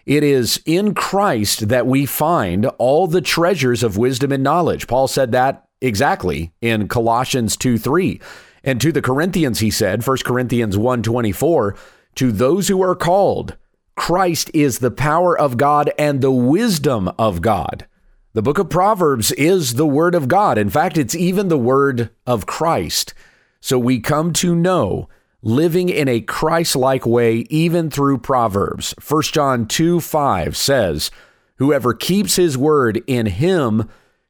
It 0.07 0.23
is 0.23 0.61
in 0.67 0.93
Christ 0.93 1.69
that 1.69 1.87
we 1.87 2.05
find 2.05 2.67
all 2.79 3.07
the 3.07 3.23
treasures 3.23 3.83
of 3.83 3.97
wisdom 3.97 4.33
and 4.33 4.43
knowledge. 4.43 4.87
Paul 4.87 5.09
said 5.09 5.33
that 5.33 5.64
exactly 5.85 6.53
in 6.61 6.89
Colossians 6.89 7.57
2 7.57 7.79
3. 7.79 8.21
And 8.63 8.81
to 8.81 8.91
the 8.91 9.03
Corinthians, 9.03 9.61
he 9.61 9.71
said, 9.71 10.07
1 10.07 10.17
Corinthians 10.25 10.77
1 10.77 11.03
24, 11.03 11.77
to 12.17 12.33
those 12.33 12.69
who 12.69 12.83
are 12.83 12.97
called, 12.97 13.57
Christ 13.95 14.51
is 14.55 14.79
the 14.79 14.91
power 14.91 15.39
of 15.39 15.57
God 15.57 15.93
and 15.99 16.21
the 16.21 16.33
wisdom 16.33 17.09
of 17.19 17.43
God. 17.43 17.87
The 18.33 18.43
book 18.43 18.59
of 18.59 18.69
Proverbs 18.69 19.31
is 19.33 19.75
the 19.75 19.87
word 19.87 20.15
of 20.15 20.27
God. 20.27 20.59
In 20.59 20.69
fact, 20.69 20.99
it's 20.99 21.15
even 21.15 21.49
the 21.49 21.59
word 21.59 22.11
of 22.27 22.47
Christ. 22.47 23.15
So 23.61 23.79
we 23.79 24.01
come 24.01 24.33
to 24.35 24.57
know 24.57 25.09
living 25.41 25.89
in 25.89 26.09
a 26.09 26.21
Christ 26.21 26.75
like 26.75 27.07
way, 27.07 27.47
even 27.51 27.91
through 27.91 28.19
Proverbs. 28.19 28.95
1 29.07 29.23
John 29.25 29.67
2 29.67 30.01
5 30.01 30.57
says, 30.57 31.11
Whoever 31.59 31.95
keeps 31.95 32.37
his 32.37 32.59
word 32.59 33.03
in 33.07 33.27
him, 33.27 33.89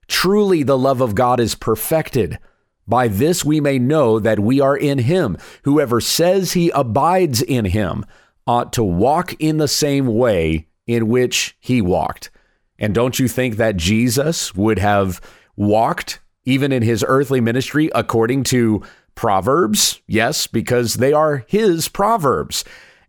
Truly, 0.08 0.62
the 0.62 0.78
love 0.78 1.00
of 1.00 1.14
God 1.14 1.40
is 1.40 1.54
perfected. 1.54 2.38
By 2.86 3.08
this 3.08 3.44
we 3.44 3.60
may 3.60 3.78
know 3.78 4.18
that 4.18 4.40
we 4.40 4.60
are 4.60 4.76
in 4.76 4.98
him. 4.98 5.38
Whoever 5.62 6.00
says 6.00 6.52
he 6.52 6.70
abides 6.70 7.40
in 7.42 7.64
him 7.64 8.04
ought 8.46 8.72
to 8.74 8.84
walk 8.84 9.34
in 9.40 9.56
the 9.56 9.68
same 9.68 10.06
way 10.06 10.66
in 10.86 11.08
which 11.08 11.56
he 11.60 11.80
walked. 11.80 12.30
And 12.78 12.94
don't 12.94 13.18
you 13.18 13.28
think 13.28 13.56
that 13.56 13.76
Jesus 13.76 14.54
would 14.54 14.78
have 14.78 15.20
walked, 15.56 16.20
even 16.44 16.72
in 16.72 16.82
his 16.82 17.04
earthly 17.06 17.40
ministry, 17.40 17.90
according 17.94 18.44
to 18.44 18.82
Proverbs? 19.14 20.02
Yes, 20.06 20.46
because 20.46 20.94
they 20.94 21.12
are 21.12 21.44
his 21.46 21.88
Proverbs 21.88 22.64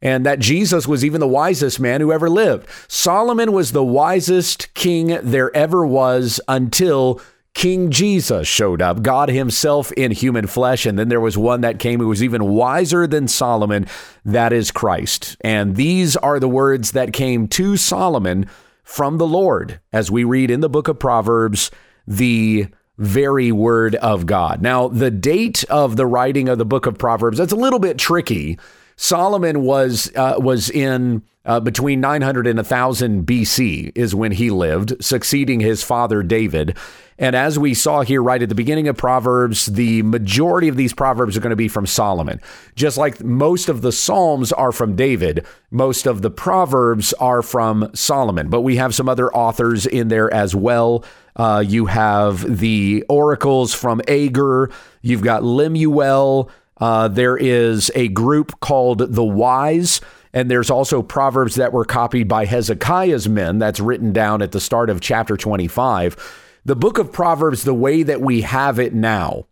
and 0.05 0.23
that 0.23 0.37
Jesus 0.37 0.87
was 0.87 1.03
even 1.03 1.19
the 1.19 1.27
wisest 1.27 1.79
man 1.79 1.99
who 1.99 2.11
ever 2.11 2.29
lived. 2.29 2.69
Solomon 2.87 3.51
was 3.51 3.71
the 3.71 3.83
wisest 3.83 4.71
king 4.75 5.17
there 5.23 5.53
ever 5.57 5.83
was 5.83 6.39
until 6.47 7.19
King 7.55 7.89
Jesus 7.89 8.47
showed 8.47 8.83
up, 8.83 9.01
God 9.01 9.29
himself 9.29 9.91
in 9.93 10.11
human 10.11 10.45
flesh. 10.45 10.85
And 10.85 10.99
then 10.99 11.09
there 11.09 11.19
was 11.19 11.39
one 11.39 11.61
that 11.61 11.79
came 11.79 11.99
who 11.99 12.07
was 12.07 12.21
even 12.21 12.53
wiser 12.53 13.07
than 13.07 13.27
Solomon. 13.27 13.87
That 14.23 14.53
is 14.53 14.69
Christ. 14.69 15.37
And 15.41 15.75
these 15.75 16.15
are 16.17 16.39
the 16.39 16.49
words 16.49 16.91
that 16.91 17.11
came 17.11 17.47
to 17.47 17.75
Solomon 17.75 18.47
from 18.83 19.17
the 19.17 19.25
Lord, 19.25 19.79
as 19.91 20.11
we 20.11 20.23
read 20.23 20.51
in 20.51 20.59
the 20.59 20.69
book 20.69 20.87
of 20.87 20.99
Proverbs, 20.99 21.71
the 22.05 22.67
very 22.99 23.51
word 23.51 23.95
of 23.95 24.27
God. 24.27 24.61
Now, 24.61 24.87
the 24.87 25.09
date 25.09 25.63
of 25.63 25.95
the 25.95 26.05
writing 26.05 26.47
of 26.47 26.59
the 26.59 26.65
book 26.65 26.85
of 26.85 26.99
Proverbs, 26.99 27.39
that's 27.39 27.51
a 27.51 27.55
little 27.55 27.79
bit 27.79 27.97
tricky 27.97 28.59
Solomon 28.95 29.61
was 29.61 30.11
uh, 30.15 30.35
was 30.37 30.69
in 30.69 31.23
uh, 31.45 31.59
between 31.59 32.01
900 32.01 32.47
and 32.47 32.57
1000 32.57 33.25
BC 33.25 33.91
is 33.95 34.15
when 34.15 34.31
he 34.31 34.49
lived, 34.49 35.03
succeeding 35.03 35.59
his 35.59 35.83
father 35.83 36.23
David. 36.23 36.75
And 37.17 37.35
as 37.35 37.57
we 37.57 37.73
saw 37.73 38.01
here 38.01 38.21
right 38.21 38.41
at 38.41 38.49
the 38.49 38.55
beginning 38.55 38.89
of 38.89 38.97
Proverbs, 38.97 39.67
the 39.67 40.01
majority 40.01 40.67
of 40.67 40.75
these 40.75 40.93
proverbs 40.93 41.37
are 41.37 41.39
going 41.39 41.51
to 41.51 41.55
be 41.55 41.69
from 41.69 41.85
Solomon. 41.85 42.41
Just 42.75 42.97
like 42.97 43.23
most 43.23 43.69
of 43.69 43.81
the 43.81 43.93
Psalms 43.93 44.51
are 44.51 44.73
from 44.73 44.97
David, 44.97 45.45
most 45.71 46.07
of 46.07 46.21
the 46.21 46.31
proverbs 46.31 47.13
are 47.13 47.41
from 47.41 47.89
Solomon. 47.93 48.49
But 48.49 48.61
we 48.61 48.75
have 48.75 48.93
some 48.93 49.07
other 49.07 49.33
authors 49.33 49.85
in 49.85 50.09
there 50.09 50.33
as 50.33 50.53
well. 50.55 51.05
Uh, 51.37 51.63
you 51.65 51.85
have 51.85 52.57
the 52.57 53.05
oracles 53.07 53.73
from 53.73 54.01
Agur. 54.09 54.71
You've 55.01 55.21
got 55.21 55.43
Lemuel. 55.43 56.49
Uh, 56.77 57.07
there 57.07 57.37
is 57.37 57.91
a 57.95 58.09
group 58.09 58.59
called 58.59 59.13
the 59.13 59.23
Wise, 59.23 60.01
and 60.33 60.51
there's 60.51 60.69
also 60.69 61.01
Proverbs 61.01 61.55
that 61.55 61.73
were 61.73 61.85
copied 61.85 62.27
by 62.27 62.45
Hezekiah's 62.45 63.29
men 63.29 63.59
that's 63.59 63.79
written 63.79 64.11
down 64.11 64.41
at 64.41 64.51
the 64.51 64.59
start 64.59 64.89
of 64.89 65.01
chapter 65.01 65.37
25. 65.37 66.17
The 66.65 66.75
book 66.75 66.97
of 66.97 67.13
Proverbs, 67.13 67.63
the 67.63 67.73
way 67.73 68.03
that 68.03 68.21
we 68.21 68.41
have 68.41 68.79
it 68.79 68.93
now, 68.93 69.45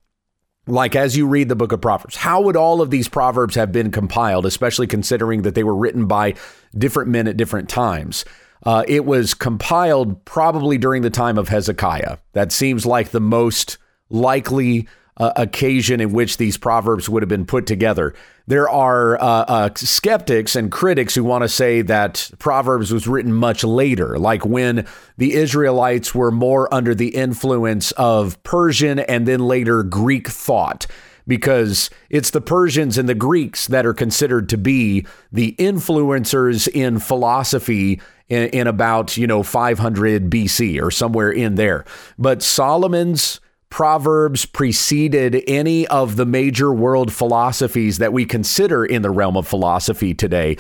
like 0.68 0.96
as 0.96 1.16
you 1.16 1.28
read 1.28 1.50
the 1.50 1.56
book 1.56 1.72
of 1.72 1.82
Proverbs, 1.82 2.16
how 2.16 2.42
would 2.42 2.56
all 2.56 2.82
of 2.82 2.90
these 2.90 3.08
Proverbs 3.08 3.56
have 3.56 3.72
been 3.72 3.92
compiled, 3.92 4.46
especially 4.46 4.88
considering 4.88 5.44
that 5.44 5.56
they 5.56 5.64
were 5.64 5.76
written 5.76 6.08
by 6.08 6.36
different 6.78 7.10
men 7.10 7.28
at 7.28 7.38
different 7.38 7.70
times? 7.70 8.26
Uh, 8.66 8.84
it 8.88 9.06
was 9.06 9.34
compiled 9.34 10.24
probably 10.26 10.78
during 10.78 11.02
the 11.02 11.10
time 11.10 11.38
of 11.38 11.50
Hezekiah. 11.50 12.18
That 12.32 12.52
seems 12.52 12.86
like 12.86 13.10
the 13.10 13.20
most 13.20 13.78
likely 14.10 14.88
uh, 15.18 15.32
occasion 15.36 16.02
in 16.02 16.12
which 16.12 16.38
these 16.38 16.58
proverbs 16.58 17.10
would 17.10 17.22
have 17.22 17.30
been 17.30 17.46
put 17.46 17.66
together. 17.68 18.14
There 18.48 18.70
are 18.70 19.16
uh, 19.22 19.26
uh, 19.26 19.70
skeptics 19.76 20.56
and 20.56 20.72
critics 20.72 21.16
who 21.16 21.24
want 21.24 21.44
to 21.44 21.50
say 21.50 21.82
that 21.84 22.30
Proverbs 22.40 22.92
was 22.92 23.08
written 23.08 23.32
much 23.32 23.64
later, 23.64 24.18
like 24.18 24.46
when 24.46 24.86
the 25.18 25.34
Israelites 25.34 26.14
were 26.14 26.32
more 26.32 26.74
under 26.74 26.94
the 26.94 27.16
influence 27.16 27.92
of 27.94 28.42
Persian 28.44 29.00
and 29.00 29.28
then 29.28 29.40
later 29.40 29.84
Greek 29.84 30.28
thought 30.28 30.88
because 31.26 31.90
it's 32.10 32.32
the 32.32 32.42
Persians 32.42 32.98
and 32.98 33.08
the 33.08 33.16
Greeks 33.16 33.68
that 33.68 33.86
are 33.86 33.94
considered 33.94 34.50
to 34.50 34.58
be 34.58 35.06
the 35.32 35.56
influencers 35.58 36.68
in 36.68 37.00
philosophy 37.00 38.02
in, 38.28 38.50
in, 38.50 38.68
about, 38.68 39.16
you 39.16 39.28
know, 39.28 39.42
500 39.42 40.30
BC 40.30 40.82
or 40.82 40.92
somewhere 40.92 41.32
in 41.32 41.56
there. 41.56 41.86
But 42.18 42.42
Solomon's 42.44 43.40
Proverbs 43.74 44.46
preceded 44.46 45.44
any 45.48 45.88
of 45.88 46.16
the 46.16 46.28
major 46.28 46.72
world 46.72 47.12
philosophies 47.12 47.98
that 47.98 48.14
we 48.14 48.24
consider 48.24 48.86
in 48.86 49.02
the 49.02 49.10
realm 49.10 49.36
of 49.36 49.48
philosophy 49.48 50.14
today. 50.14 50.58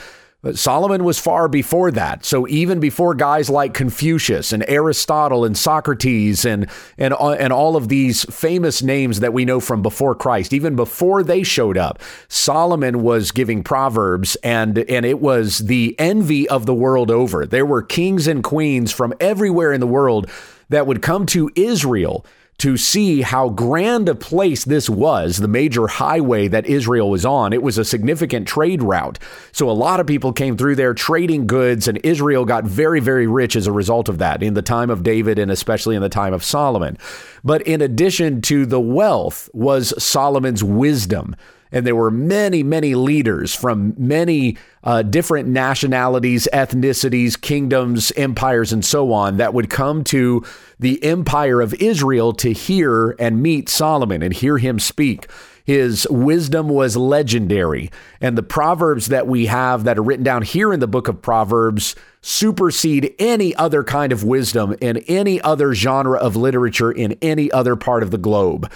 Solomon 0.53 1.03
was 1.03 1.19
far 1.19 1.47
before 1.47 1.91
that. 1.91 2.25
So 2.25 2.47
even 2.47 2.79
before 2.79 3.13
guys 3.13 3.51
like 3.51 3.75
Confucius 3.75 4.51
and 4.51 4.65
Aristotle 4.67 5.45
and 5.45 5.55
Socrates 5.55 6.43
and 6.43 6.67
and 6.97 7.13
uh, 7.13 7.33
and 7.33 7.53
all 7.53 7.75
of 7.75 7.87
these 7.87 8.23
famous 8.33 8.81
names 8.81 9.19
that 9.19 9.31
we 9.31 9.45
know 9.45 9.59
from 9.59 9.83
before 9.83 10.15
Christ, 10.15 10.51
even 10.51 10.75
before 10.75 11.21
they 11.21 11.43
showed 11.43 11.77
up, 11.77 12.01
Solomon 12.29 13.03
was 13.03 13.31
giving 13.31 13.63
proverbs 13.63 14.37
and 14.37 14.79
and 14.79 15.05
it 15.05 15.19
was 15.19 15.59
the 15.59 15.95
envy 15.99 16.49
of 16.49 16.65
the 16.65 16.73
world 16.73 17.11
over. 17.11 17.45
There 17.45 17.63
were 17.63 17.83
kings 17.83 18.25
and 18.25 18.43
queens 18.43 18.91
from 18.91 19.13
everywhere 19.19 19.71
in 19.71 19.81
the 19.81 19.85
world 19.85 20.31
that 20.69 20.87
would 20.87 21.03
come 21.03 21.27
to 21.27 21.51
Israel 21.55 22.25
to 22.59 22.77
see 22.77 23.21
how 23.21 23.49
grand 23.49 24.07
a 24.07 24.15
place 24.15 24.63
this 24.63 24.89
was, 24.89 25.37
the 25.37 25.47
major 25.47 25.87
highway 25.87 26.47
that 26.47 26.65
Israel 26.65 27.09
was 27.09 27.25
on. 27.25 27.51
It 27.53 27.63
was 27.63 27.77
a 27.77 27.85
significant 27.85 28.47
trade 28.47 28.81
route. 28.81 29.19
So 29.51 29.69
a 29.69 29.71
lot 29.71 29.99
of 29.99 30.07
people 30.07 30.33
came 30.33 30.55
through 30.55 30.75
there 30.75 30.93
trading 30.93 31.47
goods, 31.47 31.87
and 31.87 31.99
Israel 32.03 32.45
got 32.45 32.63
very, 32.63 32.99
very 32.99 33.27
rich 33.27 33.55
as 33.55 33.67
a 33.67 33.71
result 33.71 34.07
of 34.07 34.19
that 34.19 34.43
in 34.43 34.53
the 34.53 34.61
time 34.61 34.89
of 34.89 35.03
David 35.03 35.39
and 35.39 35.51
especially 35.51 35.95
in 35.95 36.01
the 36.01 36.09
time 36.09 36.33
of 36.33 36.43
Solomon. 36.43 36.97
But 37.43 37.61
in 37.63 37.81
addition 37.81 38.41
to 38.43 38.65
the 38.65 38.81
wealth 38.81 39.49
was 39.53 39.93
Solomon's 40.01 40.63
wisdom 40.63 41.35
and 41.73 41.85
there 41.85 41.95
were 41.95 42.11
many, 42.11 42.61
many 42.63 42.93
leaders 42.93 43.53
from 43.53 43.95
many 43.97 44.55
uh, 44.83 45.01
different 45.01 45.49
nationalities, 45.49 46.47
ethnicities, 46.53 47.39
kingdoms, 47.39 48.13
empires, 48.15 48.71
and 48.71 48.85
so 48.85 49.11
on 49.11 49.37
that 49.37 49.53
would 49.53 49.69
come 49.69 50.03
to 50.05 50.45
the 50.79 51.03
empire 51.03 51.59
of 51.61 51.73
Israel 51.75 52.31
to 52.33 52.53
hear 52.53 53.15
and 53.19 53.41
meet 53.41 53.67
Solomon 53.67 54.21
and 54.21 54.33
hear 54.33 54.59
him 54.59 54.79
speak. 54.79 55.27
His 55.65 56.05
wisdom 56.09 56.67
was 56.67 56.97
legendary. 56.97 57.89
And 58.21 58.37
the 58.37 58.43
proverbs 58.43 59.07
that 59.07 59.27
we 59.27 59.47
have 59.47 59.85
that 59.85 59.97
are 59.97 60.03
written 60.03 60.23
down 60.23 60.41
here 60.41 60.73
in 60.73 60.79
the 60.79 60.87
book 60.87 61.07
of 61.07 61.21
Proverbs 61.21 61.95
supersede 62.21 63.15
any 63.17 63.55
other 63.55 63.83
kind 63.83 64.11
of 64.11 64.23
wisdom 64.23 64.75
in 64.81 64.97
any 65.07 65.41
other 65.41 65.73
genre 65.73 66.19
of 66.19 66.35
literature 66.35 66.91
in 66.91 67.17
any 67.21 67.51
other 67.51 67.75
part 67.75 68.03
of 68.03 68.11
the 68.11 68.17
globe. 68.17 68.69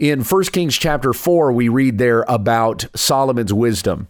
In 0.00 0.24
1 0.24 0.44
Kings 0.44 0.78
chapter 0.78 1.12
4, 1.12 1.52
we 1.52 1.68
read 1.68 1.98
there 1.98 2.24
about 2.26 2.86
Solomon's 2.96 3.52
wisdom. 3.52 4.08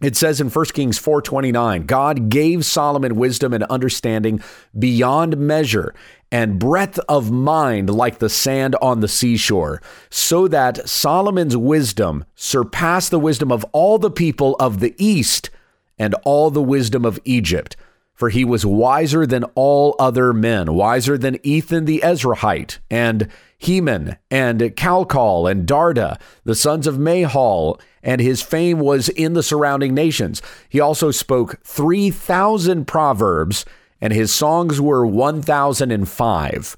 It 0.00 0.16
says 0.16 0.40
in 0.40 0.48
1 0.48 0.64
Kings 0.72 0.98
4:29, 0.98 1.84
God 1.84 2.30
gave 2.30 2.64
Solomon 2.64 3.16
wisdom 3.16 3.52
and 3.52 3.62
understanding 3.64 4.40
beyond 4.78 5.36
measure 5.36 5.94
and 6.32 6.58
breadth 6.58 6.98
of 7.06 7.30
mind 7.30 7.90
like 7.90 8.18
the 8.18 8.30
sand 8.30 8.76
on 8.80 9.00
the 9.00 9.08
seashore, 9.08 9.82
so 10.08 10.48
that 10.48 10.88
Solomon's 10.88 11.54
wisdom 11.56 12.24
surpassed 12.34 13.10
the 13.10 13.20
wisdom 13.20 13.52
of 13.52 13.62
all 13.72 13.98
the 13.98 14.10
people 14.10 14.56
of 14.58 14.80
the 14.80 14.94
east 14.96 15.50
and 15.98 16.14
all 16.24 16.50
the 16.50 16.62
wisdom 16.62 17.04
of 17.04 17.20
Egypt. 17.26 17.76
For 18.16 18.30
he 18.30 18.46
was 18.46 18.64
wiser 18.64 19.26
than 19.26 19.44
all 19.54 19.94
other 19.98 20.32
men, 20.32 20.72
wiser 20.72 21.18
than 21.18 21.38
Ethan 21.42 21.84
the 21.84 22.00
Ezrahite, 22.02 22.78
and 22.90 23.28
Heman, 23.58 24.16
and 24.30 24.60
Calcol, 24.74 25.50
and 25.50 25.66
Darda, 25.66 26.18
the 26.44 26.54
sons 26.54 26.86
of 26.86 26.96
Mahol, 26.96 27.78
and 28.02 28.20
his 28.20 28.40
fame 28.40 28.80
was 28.80 29.10
in 29.10 29.34
the 29.34 29.42
surrounding 29.42 29.94
nations. 29.94 30.40
He 30.68 30.80
also 30.80 31.10
spoke 31.10 31.62
3,000 31.62 32.86
proverbs, 32.86 33.66
and 34.00 34.14
his 34.14 34.32
songs 34.32 34.80
were 34.80 35.06
1,005. 35.06 36.76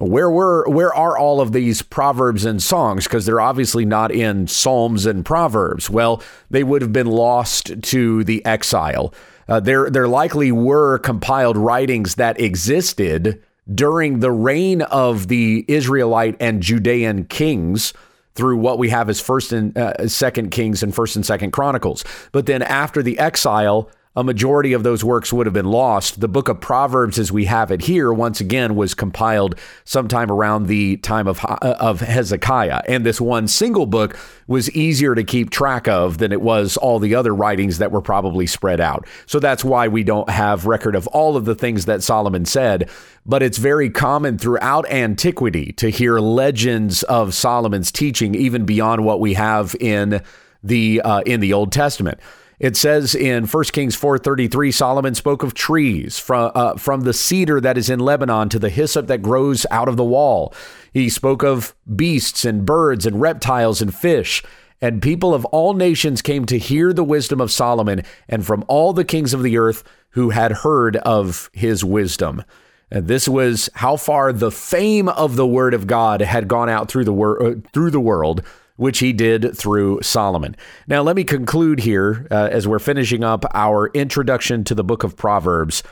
Where 0.00 0.30
were 0.30 0.64
where 0.68 0.94
are 0.94 1.18
all 1.18 1.40
of 1.40 1.50
these 1.50 1.82
proverbs 1.82 2.44
and 2.44 2.62
songs 2.62 3.04
because 3.04 3.26
they're 3.26 3.40
obviously 3.40 3.84
not 3.84 4.12
in 4.12 4.46
psalms 4.46 5.06
and 5.06 5.24
proverbs 5.24 5.90
well 5.90 6.22
they 6.48 6.62
would 6.62 6.82
have 6.82 6.92
been 6.92 7.08
lost 7.08 7.82
to 7.82 8.22
the 8.22 8.44
exile 8.46 9.12
uh, 9.48 9.60
there 9.60 9.90
there 9.90 10.08
likely 10.08 10.52
were 10.52 10.98
compiled 10.98 11.56
writings 11.56 12.16
that 12.16 12.40
existed 12.40 13.42
during 13.74 14.20
the 14.20 14.30
reign 14.30 14.82
of 14.82 15.28
the 15.28 15.64
Israelite 15.68 16.36
and 16.40 16.62
Judean 16.62 17.24
kings 17.24 17.92
through 18.34 18.56
what 18.56 18.78
we 18.78 18.88
have 18.88 19.08
as 19.08 19.20
first 19.20 19.52
and 19.52 19.76
uh, 19.76 20.06
second 20.06 20.50
kings 20.50 20.82
and 20.82 20.94
first 20.94 21.16
and 21.16 21.26
second 21.26 21.50
chronicles. 21.50 22.04
But 22.32 22.46
then 22.46 22.62
after 22.62 23.02
the 23.02 23.18
exile 23.18 23.90
a 24.18 24.24
majority 24.24 24.72
of 24.72 24.82
those 24.82 25.04
works 25.04 25.32
would 25.32 25.46
have 25.46 25.54
been 25.54 25.70
lost. 25.70 26.20
The 26.20 26.26
book 26.26 26.48
of 26.48 26.60
Proverbs, 26.60 27.20
as 27.20 27.30
we 27.30 27.44
have 27.44 27.70
it 27.70 27.82
here, 27.82 28.12
once 28.12 28.40
again 28.40 28.74
was 28.74 28.92
compiled 28.92 29.54
sometime 29.84 30.28
around 30.28 30.66
the 30.66 30.96
time 30.96 31.28
of, 31.28 31.38
uh, 31.44 31.76
of 31.78 32.00
Hezekiah. 32.00 32.82
And 32.88 33.06
this 33.06 33.20
one 33.20 33.46
single 33.46 33.86
book 33.86 34.18
was 34.48 34.72
easier 34.72 35.14
to 35.14 35.22
keep 35.22 35.50
track 35.50 35.86
of 35.86 36.18
than 36.18 36.32
it 36.32 36.42
was 36.42 36.76
all 36.76 36.98
the 36.98 37.14
other 37.14 37.32
writings 37.32 37.78
that 37.78 37.92
were 37.92 38.00
probably 38.00 38.44
spread 38.48 38.80
out. 38.80 39.06
So 39.26 39.38
that's 39.38 39.64
why 39.64 39.86
we 39.86 40.02
don't 40.02 40.28
have 40.28 40.66
record 40.66 40.96
of 40.96 41.06
all 41.08 41.36
of 41.36 41.44
the 41.44 41.54
things 41.54 41.84
that 41.84 42.02
Solomon 42.02 42.44
said. 42.44 42.90
But 43.24 43.44
it's 43.44 43.58
very 43.58 43.88
common 43.88 44.36
throughout 44.36 44.90
antiquity 44.90 45.70
to 45.74 45.90
hear 45.90 46.18
legends 46.18 47.04
of 47.04 47.34
Solomon's 47.34 47.92
teaching, 47.92 48.34
even 48.34 48.64
beyond 48.64 49.04
what 49.04 49.20
we 49.20 49.34
have 49.34 49.76
in 49.78 50.20
the 50.64 51.02
uh, 51.02 51.20
in 51.20 51.38
the 51.38 51.52
Old 51.52 51.70
Testament. 51.70 52.18
It 52.58 52.76
says 52.76 53.14
in 53.14 53.46
1 53.46 53.64
Kings 53.72 53.96
4:33 53.96 54.72
Solomon 54.72 55.14
spoke 55.14 55.42
of 55.42 55.54
trees 55.54 56.18
from 56.18 56.50
uh, 56.54 56.74
from 56.74 57.02
the 57.02 57.12
cedar 57.12 57.60
that 57.60 57.78
is 57.78 57.88
in 57.88 58.00
Lebanon 58.00 58.48
to 58.48 58.58
the 58.58 58.70
hyssop 58.70 59.06
that 59.06 59.22
grows 59.22 59.64
out 59.70 59.88
of 59.88 59.96
the 59.96 60.04
wall. 60.04 60.52
He 60.92 61.08
spoke 61.08 61.44
of 61.44 61.74
beasts 61.94 62.44
and 62.44 62.66
birds 62.66 63.06
and 63.06 63.20
reptiles 63.20 63.80
and 63.80 63.94
fish. 63.94 64.42
And 64.80 65.02
people 65.02 65.34
of 65.34 65.44
all 65.46 65.74
nations 65.74 66.22
came 66.22 66.46
to 66.46 66.58
hear 66.58 66.92
the 66.92 67.04
wisdom 67.04 67.40
of 67.40 67.50
Solomon 67.50 68.02
and 68.28 68.46
from 68.46 68.64
all 68.68 68.92
the 68.92 69.04
kings 69.04 69.34
of 69.34 69.42
the 69.42 69.58
earth 69.58 69.82
who 70.10 70.30
had 70.30 70.52
heard 70.52 70.96
of 70.98 71.50
his 71.52 71.84
wisdom. 71.84 72.44
And 72.90 73.06
this 73.06 73.28
was 73.28 73.68
how 73.74 73.96
far 73.96 74.32
the 74.32 74.50
fame 74.50 75.08
of 75.08 75.36
the 75.36 75.46
word 75.46 75.74
of 75.74 75.86
God 75.86 76.20
had 76.20 76.48
gone 76.48 76.68
out 76.68 76.88
through 76.88 77.04
the 77.04 77.12
wor- 77.12 77.42
uh, 77.42 77.54
through 77.72 77.90
the 77.90 78.00
world 78.00 78.42
which 78.78 79.00
he 79.00 79.12
did 79.12 79.56
through 79.56 80.00
Solomon. 80.02 80.56
Now, 80.86 81.02
let 81.02 81.16
me 81.16 81.24
conclude 81.24 81.80
here 81.80 82.26
uh, 82.30 82.48
as 82.50 82.66
we're 82.66 82.78
finishing 82.78 83.24
up 83.24 83.44
our 83.52 83.88
introduction 83.88 84.62
to 84.64 84.74
the 84.74 84.84
book 84.84 85.02
of 85.02 85.16
Proverbs. 85.16 85.82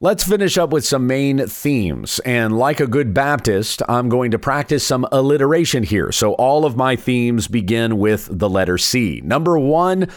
Let's 0.00 0.24
finish 0.24 0.58
up 0.58 0.70
with 0.70 0.84
some 0.84 1.06
main 1.06 1.46
themes. 1.46 2.18
And 2.20 2.58
like 2.58 2.80
a 2.80 2.86
good 2.86 3.14
Baptist, 3.14 3.80
I'm 3.88 4.10
going 4.10 4.30
to 4.32 4.38
practice 4.38 4.86
some 4.86 5.06
alliteration 5.10 5.84
here. 5.84 6.12
So 6.12 6.34
all 6.34 6.66
of 6.66 6.76
my 6.76 6.96
themes 6.96 7.48
begin 7.48 7.96
with 7.96 8.28
the 8.30 8.50
letter 8.50 8.76
C. 8.76 9.22
Number 9.24 9.58
one, 9.58 10.10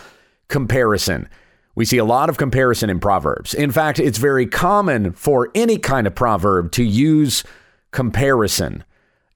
comparison. 0.49 1.29
We 1.75 1.85
see 1.85 1.97
a 1.97 2.03
lot 2.03 2.29
of 2.29 2.35
comparison 2.35 2.89
in 2.89 2.99
Proverbs. 2.99 3.53
In 3.53 3.71
fact, 3.71 3.99
it's 3.99 4.17
very 4.17 4.47
common 4.47 5.13
for 5.13 5.49
any 5.55 5.77
kind 5.77 6.05
of 6.05 6.13
proverb 6.13 6.73
to 6.73 6.83
use 6.83 7.45
comparison 7.91 8.83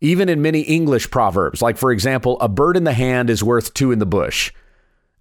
even 0.02 0.28
in 0.28 0.42
many 0.42 0.62
English 0.62 1.12
proverbs, 1.12 1.62
like 1.62 1.78
for 1.78 1.92
example, 1.92 2.38
a 2.42 2.50
bird 2.50 2.76
in 2.76 2.84
the 2.84 2.94
hand 2.94 3.30
is 3.30 3.44
worth 3.44 3.74
two 3.74 3.92
in 3.92 4.00
the 4.00 4.06
bush. 4.06 4.52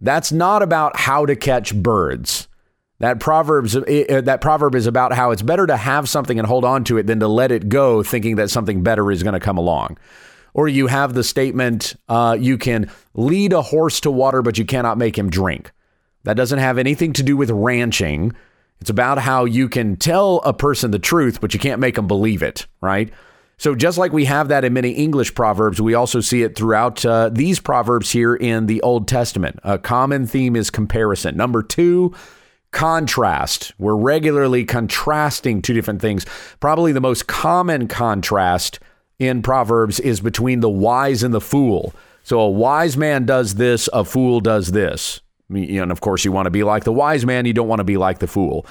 That's 0.00 0.32
not 0.32 0.62
about 0.62 0.98
how 0.98 1.26
to 1.26 1.36
catch 1.36 1.74
birds. 1.74 2.48
That 2.98 3.20
proverbs 3.20 3.72
that 3.72 4.40
proverb 4.40 4.74
is 4.74 4.86
about 4.86 5.12
how 5.12 5.30
it's 5.30 5.42
better 5.42 5.66
to 5.66 5.76
have 5.76 6.08
something 6.08 6.38
and 6.38 6.46
hold 6.46 6.64
on 6.64 6.84
to 6.84 6.98
it 6.98 7.06
than 7.06 7.20
to 7.20 7.28
let 7.28 7.52
it 7.52 7.68
go, 7.68 8.02
thinking 8.02 8.36
that 8.36 8.50
something 8.50 8.82
better 8.82 9.10
is 9.10 9.22
going 9.22 9.34
to 9.34 9.40
come 9.40 9.58
along. 9.58 9.98
Or 10.52 10.68
you 10.68 10.86
have 10.86 11.14
the 11.14 11.24
statement, 11.24 11.94
uh, 12.08 12.36
"You 12.38 12.58
can 12.58 12.90
lead 13.14 13.52
a 13.52 13.62
horse 13.62 14.00
to 14.00 14.10
water, 14.10 14.42
but 14.42 14.58
you 14.58 14.64
cannot 14.64 14.98
make 14.98 15.16
him 15.16 15.30
drink." 15.30 15.72
That 16.24 16.36
doesn't 16.36 16.58
have 16.58 16.76
anything 16.76 17.12
to 17.14 17.22
do 17.22 17.36
with 17.36 17.50
ranching. 17.50 18.34
It's 18.80 18.90
about 18.90 19.18
how 19.18 19.44
you 19.44 19.68
can 19.68 19.96
tell 19.96 20.42
a 20.44 20.52
person 20.52 20.90
the 20.90 20.98
truth, 20.98 21.40
but 21.40 21.54
you 21.54 21.60
can't 21.60 21.80
make 21.80 21.94
them 21.94 22.06
believe 22.06 22.42
it, 22.42 22.66
right? 22.80 23.10
So, 23.60 23.74
just 23.74 23.98
like 23.98 24.14
we 24.14 24.24
have 24.24 24.48
that 24.48 24.64
in 24.64 24.72
many 24.72 24.92
English 24.92 25.34
proverbs, 25.34 25.82
we 25.82 25.92
also 25.92 26.22
see 26.22 26.42
it 26.42 26.56
throughout 26.56 27.04
uh, 27.04 27.28
these 27.28 27.60
proverbs 27.60 28.10
here 28.10 28.34
in 28.34 28.64
the 28.64 28.80
Old 28.80 29.06
Testament. 29.06 29.60
A 29.64 29.78
common 29.78 30.26
theme 30.26 30.56
is 30.56 30.70
comparison. 30.70 31.36
Number 31.36 31.62
two, 31.62 32.14
contrast. 32.70 33.74
We're 33.78 33.96
regularly 33.96 34.64
contrasting 34.64 35.60
two 35.60 35.74
different 35.74 36.00
things. 36.00 36.24
Probably 36.60 36.92
the 36.92 37.02
most 37.02 37.26
common 37.26 37.86
contrast 37.86 38.80
in 39.18 39.42
Proverbs 39.42 40.00
is 40.00 40.22
between 40.22 40.60
the 40.60 40.70
wise 40.70 41.22
and 41.22 41.34
the 41.34 41.38
fool. 41.38 41.92
So 42.22 42.40
a 42.40 42.48
wise 42.48 42.96
man 42.96 43.26
does 43.26 43.56
this, 43.56 43.90
a 43.92 44.06
fool 44.06 44.40
does 44.40 44.72
this. 44.72 45.20
And 45.50 45.92
of 45.92 46.00
course, 46.00 46.24
you 46.24 46.32
want 46.32 46.46
to 46.46 46.50
be 46.50 46.62
like 46.62 46.84
the 46.84 46.94
wise 46.94 47.26
man, 47.26 47.44
you 47.44 47.52
don't 47.52 47.68
want 47.68 47.80
to 47.80 47.84
be 47.84 47.98
like 47.98 48.20
the 48.20 48.26
fool. 48.26 48.64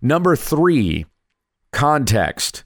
Number 0.00 0.34
three, 0.34 1.06
context. 1.70 2.64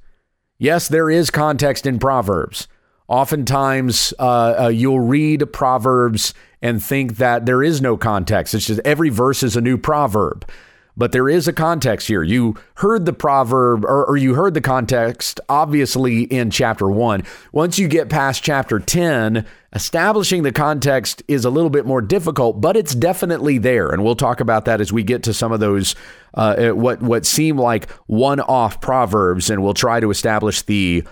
Yes, 0.59 0.89
there 0.89 1.11
is 1.11 1.31
context 1.31 1.87
in 1.87 1.99
Proverbs. 1.99 2.67
Oftentimes, 3.09 4.15
uh, 4.19 4.55
uh, 4.59 4.69
you'll 4.69 5.01
read 5.01 5.53
Proverbs 5.53 6.35
and 6.63 6.83
think 6.83 7.19
that 7.19 7.47
there 7.47 7.63
is 7.63 7.81
no 7.81 7.97
context. 7.97 8.55
It's 8.55 8.67
just 8.67 8.81
every 8.85 9.11
verse 9.11 9.43
is 9.43 9.55
a 9.55 9.61
new 9.61 9.77
proverb. 9.77 10.49
But 10.97 11.13
there 11.13 11.29
is 11.29 11.47
a 11.47 11.53
context 11.53 12.09
here. 12.09 12.23
You 12.23 12.57
heard 12.77 13.05
the 13.05 13.13
proverb 13.13 13.85
or, 13.85 14.05
or, 14.07 14.17
you 14.17 14.35
heard 14.35 14.55
the 14.55 14.63
context, 14.63 15.41
obviously, 15.49 16.23
in 16.23 16.51
chapter 16.51 16.89
one. 16.89 17.23
Once 17.53 17.79
you 17.79 17.87
get 17.87 18.09
past 18.09 18.43
chapter 18.43 18.79
10, 18.79 19.45
establishing 19.75 20.43
the 20.43 20.53
context 20.53 21.23
is 21.29 21.45
a 21.45 21.51
little 21.51 21.69
bit 21.69 21.85
more 21.85 22.01
difficult, 22.01 22.63
but 22.63 22.77
it's 22.77 22.95
definitely 22.95 23.59
there. 23.59 23.91
And 23.91 24.03
we'll 24.03 24.17
talk 24.17 24.41
about 24.41 24.65
that 24.65 24.81
as 24.81 24.91
we 24.91 25.03
get 25.03 25.23
to 25.25 25.35
some 25.35 25.53
of 25.53 25.61
those, 25.61 25.95
uh, 26.33 26.71
what, 26.71 27.03
what 27.03 27.27
seem 27.27 27.59
like 27.59 27.91
one 28.07 28.41
off 28.41 28.81
proverbs, 28.81 29.51
and 29.51 29.63
we'll 29.63 29.75
try 29.75 30.01
to 30.01 30.11
establish 30.11 30.63
the, 30.63 31.05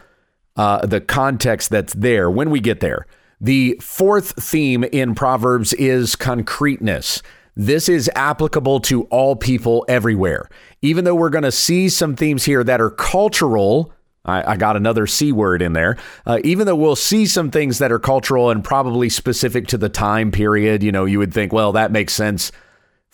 uh, 0.57 0.87
the 0.87 1.03
context 1.03 1.69
that's 1.69 1.93
there 1.93 2.31
when 2.31 2.49
we 2.49 2.61
get 2.61 2.81
there. 2.81 3.07
The 3.39 3.77
fourth 3.83 4.43
theme 4.43 4.85
in 4.85 5.15
Proverbs 5.15 5.75
is 5.75 6.17
concreteness. 6.17 7.21
This 7.57 7.89
is 7.89 8.11
applicable 8.15 8.81
to 8.81 9.05
all 9.05 9.37
people 9.37 9.85
everywhere. 9.89 10.49
Even 10.83 11.05
though 11.05 11.15
we're 11.15 11.31
going 11.31 11.45
to 11.45 11.53
see 11.53 11.89
some 11.89 12.17
themes 12.17 12.45
here 12.45 12.65
that 12.65 12.81
are 12.81 12.91
cultural, 12.91 13.93
I, 14.25 14.53
I 14.53 14.57
got 14.57 14.77
another 14.77 15.07
C 15.07 15.31
word 15.33 15.63
in 15.63 15.73
there. 15.73 15.97
Uh, 16.27 16.41
even 16.43 16.67
though 16.67 16.77
we'll 16.77 16.97
see 16.97 17.27
some 17.27 17.51
things 17.51 17.79
that 17.79 17.93
are 17.93 17.99
cultural 17.99 18.51
and 18.51 18.65
probably 18.65 19.09
specific 19.09 19.69
to 19.69 19.79
the 19.79 19.89
time 19.89 20.33
period, 20.33 20.83
you 20.83 20.91
know, 20.93 21.05
you 21.05 21.19
would 21.19 21.33
think, 21.33 21.53
well, 21.53 21.73
that 21.73 21.93
makes 21.93 22.13
sense 22.13 22.51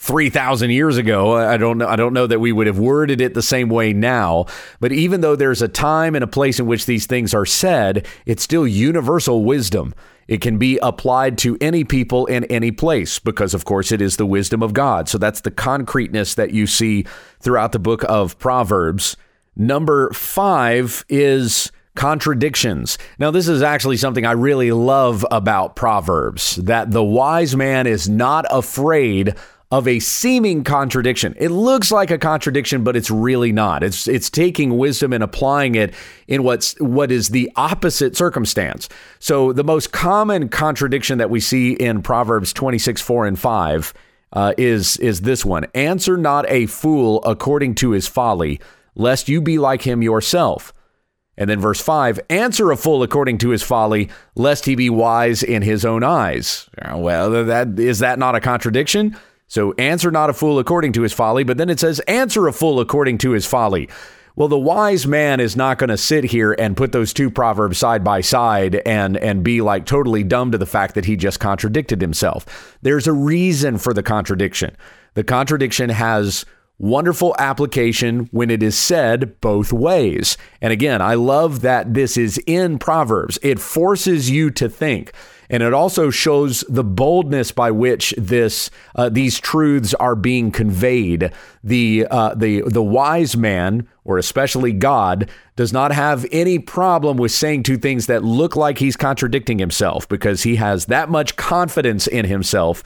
3000 0.03 0.71
years 0.71 0.97
ago 0.97 1.35
i 1.35 1.59
don't 1.59 1.77
know 1.77 1.87
i 1.87 1.95
don't 1.95 2.15
know 2.15 2.27
that 2.27 2.41
we 2.41 2.53
would 2.53 2.67
have 2.67 2.79
worded 2.79 3.21
it 3.21 3.35
the 3.35 3.43
same 3.43 3.69
way 3.69 3.93
now 3.93 4.47
but 4.81 4.93
even 4.93 5.21
though 5.21 5.37
there's 5.37 5.61
a 5.61 5.69
time 5.69 6.15
and 6.15 6.25
a 6.25 6.27
place 6.27 6.59
in 6.59 6.65
which 6.65 6.87
these 6.87 7.05
things 7.05 7.35
are 7.35 7.45
said 7.45 8.07
it's 8.25 8.43
still 8.43 8.67
universal 8.67 9.45
wisdom 9.45 9.93
it 10.31 10.41
can 10.41 10.59
be 10.59 10.79
applied 10.79 11.37
to 11.39 11.59
any 11.61 11.83
people 11.83 12.25
in 12.27 12.45
any 12.45 12.71
place 12.71 13.19
because, 13.19 13.53
of 13.53 13.65
course, 13.65 13.91
it 13.91 14.01
is 14.01 14.17
the 14.17 14.25
wisdom 14.25 14.63
of 14.63 14.73
God. 14.73 15.09
So 15.09 15.19
that's 15.19 15.41
the 15.41 15.51
concreteness 15.51 16.37
that 16.37 16.53
you 16.53 16.69
see 16.69 17.05
throughout 17.41 17.73
the 17.73 17.81
book 17.81 18.05
of 18.09 18.39
Proverbs. 18.39 19.17
Number 19.57 20.09
five 20.13 21.05
is 21.09 21.73
contradictions. 21.97 22.97
Now, 23.19 23.33
this 23.33 23.49
is 23.49 23.61
actually 23.61 23.97
something 23.97 24.25
I 24.25 24.33
really 24.33 24.71
love 24.71 25.27
about 25.33 25.75
Proverbs 25.75 26.55
that 26.57 26.93
the 26.93 27.03
wise 27.03 27.57
man 27.57 27.89
is 27.89 28.09
not 28.09 28.47
afraid 28.51 29.35
of 29.71 29.87
a 29.87 30.01
seeming 30.01 30.65
contradiction. 30.65 31.35
It 31.39 31.51
looks 31.51 31.93
like 31.93 32.11
a 32.11 32.19
contradiction, 32.19 32.83
but 32.83 32.97
it's 32.97 33.11
really 33.11 33.53
not. 33.53 33.85
It's 33.85 34.09
it's 34.09 34.29
taking 34.29 34.77
wisdom 34.77 35.13
and 35.13 35.23
applying 35.23 35.77
it 35.77 35.95
in 36.27 36.43
what's 36.43 36.75
what 36.81 37.13
is 37.13 37.29
the 37.29 37.51
opposite 37.55 38.17
circumstance. 38.17 38.89
So 39.21 39.53
the 39.53 39.65
most 39.65 39.93
common 39.93 40.49
contradiction 40.49 41.19
that 41.19 41.31
we 41.31 41.39
see 41.39 41.73
in 41.73 42.03
Proverbs 42.03 42.53
26, 42.53 43.01
4 43.01 43.27
and 43.27 43.39
5 43.39 43.95
uh, 44.33 44.55
is 44.59 44.97
is 44.97 45.21
this 45.21 45.45
one. 45.45 45.67
Answer 45.75 46.17
not 46.17 46.51
a 46.51 46.67
fool 46.67 47.23
according 47.25 47.77
to 47.77 47.91
his 47.91 48.09
folly, 48.09 48.61
lest 48.97 49.29
you 49.29 49.41
be 49.41 49.59
like 49.59 49.83
him 49.83 50.03
yourself. 50.03 50.73
And 51.37 51.49
then 51.49 51.61
verse 51.61 51.81
5 51.81 52.21
answer 52.29 52.71
a 52.73 52.77
fool 52.77 53.05
according 53.05 53.39
to 53.39 53.51
his 53.51 53.63
folly, 53.63 54.11
lest 54.35 54.67
he 54.67 54.75
be 54.75 54.91
wise 54.91 55.45
in 55.45 55.63
his 55.63 55.85
own 55.85 56.03
eyes. 56.03 56.69
Well, 56.93 57.45
that 57.45 57.79
is 57.79 58.01
that 58.01 58.19
not 58.19 58.35
a 58.35 58.41
contradiction? 58.41 59.17
So 59.51 59.73
answer 59.73 60.13
not 60.13 60.31
a 60.31 60.33
fool 60.33 60.61
according 60.61 60.93
to 60.93 61.03
his 61.03 61.13
folly, 61.13 61.43
but 61.43 61.59
then 61.59 61.69
it 61.69 61.81
says 61.81 61.99
answer 62.07 62.47
a 62.47 62.53
fool 62.53 62.79
according 62.79 63.19
to 63.19 63.33
his 63.33 63.47
folly. 63.47 63.89
Well, 64.37 64.47
the 64.47 64.57
wise 64.57 65.09
man 65.09 65.41
is 65.41 65.57
not 65.57 65.77
going 65.77 65.91
to 65.91 65.97
sit 65.97 66.23
here 66.23 66.53
and 66.53 66.77
put 66.77 66.93
those 66.93 67.13
two 67.13 67.31
proverbs 67.31 67.77
side 67.77 68.05
by 68.05 68.21
side 68.21 68.77
and 68.87 69.17
and 69.17 69.43
be 69.43 69.61
like 69.61 69.87
totally 69.87 70.23
dumb 70.23 70.53
to 70.53 70.59
the 70.59 70.67
fact 70.67 70.95
that 70.95 71.05
he 71.05 71.17
just 71.17 71.41
contradicted 71.41 72.01
himself. 72.01 72.79
There's 72.81 73.09
a 73.09 73.13
reason 73.13 73.77
for 73.77 73.93
the 73.93 74.05
contradiction. 74.05 74.77
The 75.15 75.25
contradiction 75.25 75.91
has 75.91 76.47
wonderful 76.79 77.35
application 77.41 78.29
when 78.31 78.51
it 78.51 78.63
is 78.63 78.79
said 78.79 79.41
both 79.41 79.73
ways. 79.73 80.39
And 80.61 80.73
again, 80.73 81.03
I 81.03 81.15
love 81.15 81.63
that 81.63 81.93
this 81.93 82.17
is 82.17 82.39
in 82.47 82.79
Proverbs. 82.79 83.37
It 83.43 83.59
forces 83.59 84.31
you 84.31 84.53
to 84.53 84.69
think. 84.69 85.13
And 85.51 85.65
it 85.65 85.75
also 85.75 86.11
shows 86.11 86.65
the 86.69 86.85
boldness 86.85 87.51
by 87.51 87.73
which 87.73 88.15
this 88.17 88.71
uh, 88.95 89.09
these 89.09 89.41
truths 89.41 89.93
are 89.95 90.15
being 90.15 90.53
conveyed. 90.53 91.33
The 91.65 92.07
uh, 92.09 92.35
the 92.37 92.63
the 92.63 92.83
wise 92.83 93.37
man, 93.37 93.89
or 94.05 94.17
especially 94.17 94.73
God, 94.73 95.29
does 95.57 95.73
not 95.73 95.91
have 95.91 96.25
any 96.31 96.61
problem 96.61 97.17
with 97.17 97.33
saying 97.33 97.65
two 97.65 97.77
things 97.77 98.07
that 98.07 98.23
look 98.23 98.55
like 98.55 98.79
he's 98.79 98.97
contradicting 98.97 99.59
himself 99.59 100.09
because 100.09 100.45
he 100.45 100.55
has 100.57 100.87
that 100.87 101.11
much 101.11 101.35
confidence 101.35 102.07
in 102.07 102.27
himself. 102.27 102.85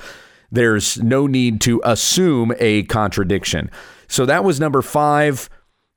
There's 0.50 1.03
no 1.03 1.27
need 1.27 1.61
to 1.62 1.83
assume 1.85 2.55
a 2.59 2.85
contradiction. 2.85 3.70
So 4.09 4.24
that 4.24 4.42
was 4.42 4.59
number 4.59 4.81
five. 4.81 5.50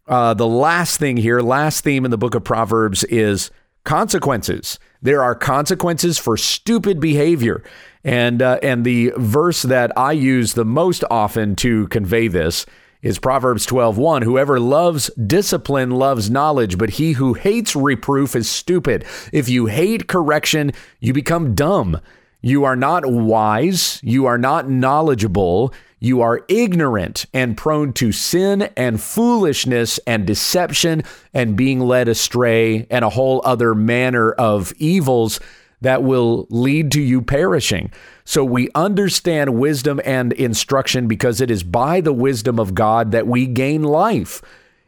Uh, 0.06 0.34
the 0.34 0.48
last 0.48 1.00
thing 1.00 1.18
here, 1.18 1.40
last 1.42 1.84
theme 1.84 2.04
in 2.04 2.12
the 2.12 2.18
book 2.18 2.36
of 2.36 2.44
Proverbs 2.44 3.04
is 3.06 3.52
consequences. 3.88 4.80
There 5.02 5.24
are 5.24 5.34
consequences 5.34 6.18
for 6.18 6.36
stupid 6.36 7.00
behavior. 7.00 7.64
And, 8.04 8.42
uh, 8.42 8.60
and 8.62 8.84
the 8.84 9.14
verse 9.16 9.62
that 9.62 9.98
I 9.98 10.12
use 10.12 10.54
the 10.54 10.66
most 10.66 11.06
often 11.10 11.56
to 11.58 11.88
convey 11.88 12.28
this 12.28 12.66
is 13.02 13.18
Proverbs 13.18 13.66
12:1 13.66 14.24
Whoever 14.24 14.60
loves 14.60 15.10
discipline 15.12 15.92
loves 15.92 16.30
knowledge 16.30 16.78
but 16.78 16.92
he 16.92 17.14
who 17.14 17.34
hates 17.34 17.78
reproof 17.78 18.36
is 18.36 18.50
stupid 18.50 19.06
if 19.32 19.48
you 19.48 19.68
hate 19.68 20.08
correction 20.08 20.74
you 21.00 21.14
become 21.14 21.56
dumb 21.56 22.02
you 22.42 22.66
are 22.66 22.76
not 22.76 23.06
wise 23.06 24.02
you 24.04 24.26
are 24.26 24.38
not 24.38 24.70
knowledgeable 24.70 25.74
you 26.00 26.22
are 26.22 26.46
ignorant 26.48 27.26
and 27.34 27.58
prone 27.58 27.92
to 27.94 28.12
sin 28.12 28.70
and 28.78 29.02
foolishness 29.02 30.00
and 30.06 30.28
deception 30.28 31.04
and 31.34 31.58
being 31.58 31.80
led 31.80 32.08
astray 32.08 32.86
and 32.92 33.04
a 33.04 33.10
whole 33.10 33.42
other 33.44 33.74
manner 33.74 34.32
of 34.32 34.74
evils 34.78 35.40
that 35.82 36.04
will 36.04 36.48
lead 36.50 36.92
to 36.92 37.02
you 37.02 37.22
perishing. 37.22 37.92
So 38.26 38.44
we 38.44 38.70
understand 38.76 39.58
wisdom 39.58 40.00
and 40.06 40.34
instruction 40.34 41.08
because 41.08 41.42
it 41.42 41.50
is 41.50 41.64
by 41.64 42.02
the 42.02 42.14
wisdom 42.14 42.60
of 42.60 42.76
God 42.76 43.12
that 43.12 43.28
we 43.28 43.48
gain 43.48 43.84
life. 43.84 44.42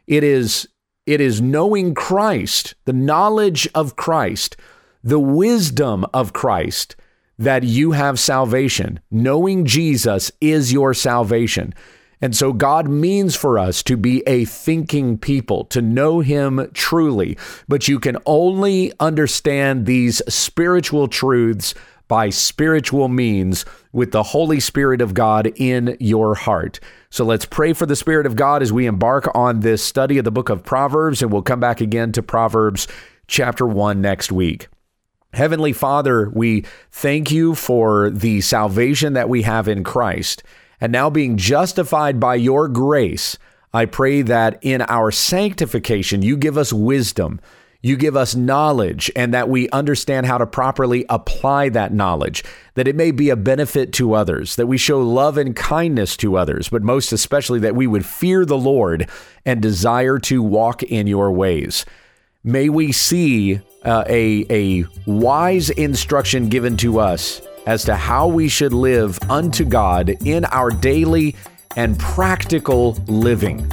It 0.06 0.24
is 0.24 0.68
it 1.06 1.20
is 1.20 1.40
knowing 1.40 1.94
Christ, 1.94 2.74
the 2.84 2.92
knowledge 2.92 3.66
of 3.74 3.96
Christ, 3.96 4.56
the 5.02 5.18
wisdom 5.18 6.06
of 6.12 6.32
Christ 6.32 6.94
that 7.40 7.64
you 7.64 7.92
have 7.92 8.20
salvation. 8.20 9.00
Knowing 9.10 9.64
Jesus 9.64 10.30
is 10.42 10.74
your 10.74 10.92
salvation. 10.92 11.72
And 12.20 12.36
so 12.36 12.52
God 12.52 12.86
means 12.86 13.34
for 13.34 13.58
us 13.58 13.82
to 13.84 13.96
be 13.96 14.22
a 14.26 14.44
thinking 14.44 15.16
people, 15.16 15.64
to 15.66 15.80
know 15.80 16.20
Him 16.20 16.70
truly. 16.74 17.38
But 17.66 17.88
you 17.88 17.98
can 17.98 18.18
only 18.26 18.92
understand 19.00 19.86
these 19.86 20.20
spiritual 20.28 21.08
truths 21.08 21.74
by 22.08 22.28
spiritual 22.28 23.08
means 23.08 23.64
with 23.92 24.12
the 24.12 24.22
Holy 24.22 24.60
Spirit 24.60 25.00
of 25.00 25.14
God 25.14 25.50
in 25.56 25.96
your 25.98 26.34
heart. 26.34 26.78
So 27.08 27.24
let's 27.24 27.46
pray 27.46 27.72
for 27.72 27.86
the 27.86 27.96
Spirit 27.96 28.26
of 28.26 28.36
God 28.36 28.62
as 28.62 28.70
we 28.70 28.84
embark 28.84 29.34
on 29.34 29.60
this 29.60 29.82
study 29.82 30.18
of 30.18 30.24
the 30.24 30.30
book 30.30 30.50
of 30.50 30.62
Proverbs, 30.62 31.22
and 31.22 31.32
we'll 31.32 31.40
come 31.40 31.60
back 31.60 31.80
again 31.80 32.12
to 32.12 32.22
Proverbs 32.22 32.86
chapter 33.28 33.66
1 33.66 34.02
next 34.02 34.30
week. 34.30 34.68
Heavenly 35.32 35.72
Father, 35.72 36.28
we 36.30 36.64
thank 36.90 37.30
you 37.30 37.54
for 37.54 38.10
the 38.10 38.40
salvation 38.40 39.12
that 39.12 39.28
we 39.28 39.42
have 39.42 39.68
in 39.68 39.84
Christ. 39.84 40.42
And 40.80 40.90
now 40.90 41.08
being 41.08 41.36
justified 41.36 42.18
by 42.18 42.34
your 42.34 42.66
grace, 42.66 43.38
I 43.72 43.84
pray 43.84 44.22
that 44.22 44.58
in 44.62 44.82
our 44.82 45.12
sanctification, 45.12 46.22
you 46.22 46.36
give 46.36 46.58
us 46.58 46.72
wisdom, 46.72 47.40
you 47.80 47.96
give 47.96 48.16
us 48.16 48.34
knowledge, 48.34 49.10
and 49.14 49.32
that 49.32 49.48
we 49.48 49.70
understand 49.70 50.26
how 50.26 50.38
to 50.38 50.46
properly 50.46 51.06
apply 51.08 51.68
that 51.70 51.94
knowledge, 51.94 52.42
that 52.74 52.88
it 52.88 52.96
may 52.96 53.12
be 53.12 53.30
a 53.30 53.36
benefit 53.36 53.92
to 53.94 54.14
others, 54.14 54.56
that 54.56 54.66
we 54.66 54.76
show 54.76 55.00
love 55.00 55.38
and 55.38 55.54
kindness 55.54 56.16
to 56.16 56.36
others, 56.36 56.68
but 56.68 56.82
most 56.82 57.12
especially 57.12 57.60
that 57.60 57.76
we 57.76 57.86
would 57.86 58.04
fear 58.04 58.44
the 58.44 58.58
Lord 58.58 59.08
and 59.46 59.62
desire 59.62 60.18
to 60.18 60.42
walk 60.42 60.82
in 60.82 61.06
your 61.06 61.30
ways. 61.30 61.86
May 62.42 62.70
we 62.70 62.92
see 62.92 63.60
uh, 63.84 64.04
a, 64.08 64.46
a 64.48 64.86
wise 65.04 65.68
instruction 65.68 66.48
given 66.48 66.74
to 66.78 66.98
us 66.98 67.42
as 67.66 67.84
to 67.84 67.94
how 67.94 68.28
we 68.28 68.48
should 68.48 68.72
live 68.72 69.18
unto 69.28 69.66
God 69.66 70.16
in 70.24 70.46
our 70.46 70.70
daily 70.70 71.36
and 71.76 71.98
practical 71.98 72.92
living. 73.08 73.70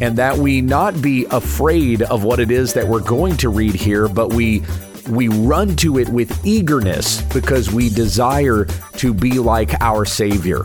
And 0.00 0.16
that 0.16 0.34
we 0.34 0.62
not 0.62 1.02
be 1.02 1.26
afraid 1.26 2.00
of 2.00 2.24
what 2.24 2.40
it 2.40 2.50
is 2.50 2.72
that 2.72 2.88
we're 2.88 3.00
going 3.00 3.36
to 3.36 3.50
read 3.50 3.74
here, 3.74 4.08
but 4.08 4.32
we 4.32 4.62
we 5.10 5.28
run 5.28 5.76
to 5.76 5.98
it 5.98 6.08
with 6.08 6.46
eagerness 6.46 7.20
because 7.34 7.70
we 7.70 7.90
desire 7.90 8.64
to 8.96 9.12
be 9.12 9.38
like 9.38 9.74
our 9.82 10.06
Savior, 10.06 10.62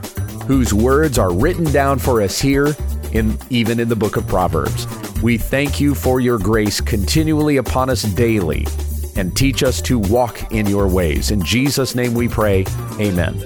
whose 0.47 0.73
words 0.73 1.17
are 1.17 1.33
written 1.33 1.65
down 1.65 1.99
for 1.99 2.21
us 2.21 2.39
here, 2.39 2.75
in, 3.11 3.37
even 3.49 3.79
in 3.79 3.89
the 3.89 3.95
book 3.95 4.15
of 4.17 4.27
Proverbs. 4.27 4.85
We 5.21 5.37
thank 5.37 5.79
you 5.79 5.95
for 5.95 6.19
your 6.19 6.37
grace 6.37 6.81
continually 6.81 7.57
upon 7.57 7.89
us 7.89 8.03
daily 8.03 8.67
and 9.15 9.35
teach 9.35 9.63
us 9.63 9.81
to 9.83 9.97
walk 9.97 10.51
in 10.51 10.65
your 10.67 10.87
ways. 10.87 11.31
In 11.31 11.41
Jesus' 11.43 11.95
name 11.95 12.13
we 12.13 12.27
pray. 12.27 12.65
Amen. 12.99 13.39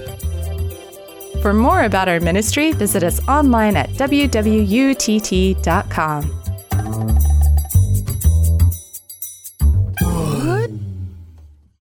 For 1.42 1.54
more 1.54 1.84
about 1.84 2.08
our 2.08 2.20
ministry, 2.20 2.72
visit 2.72 3.02
us 3.02 3.26
online 3.28 3.76
at 3.76 3.90
wwutt.com. 3.90 4.60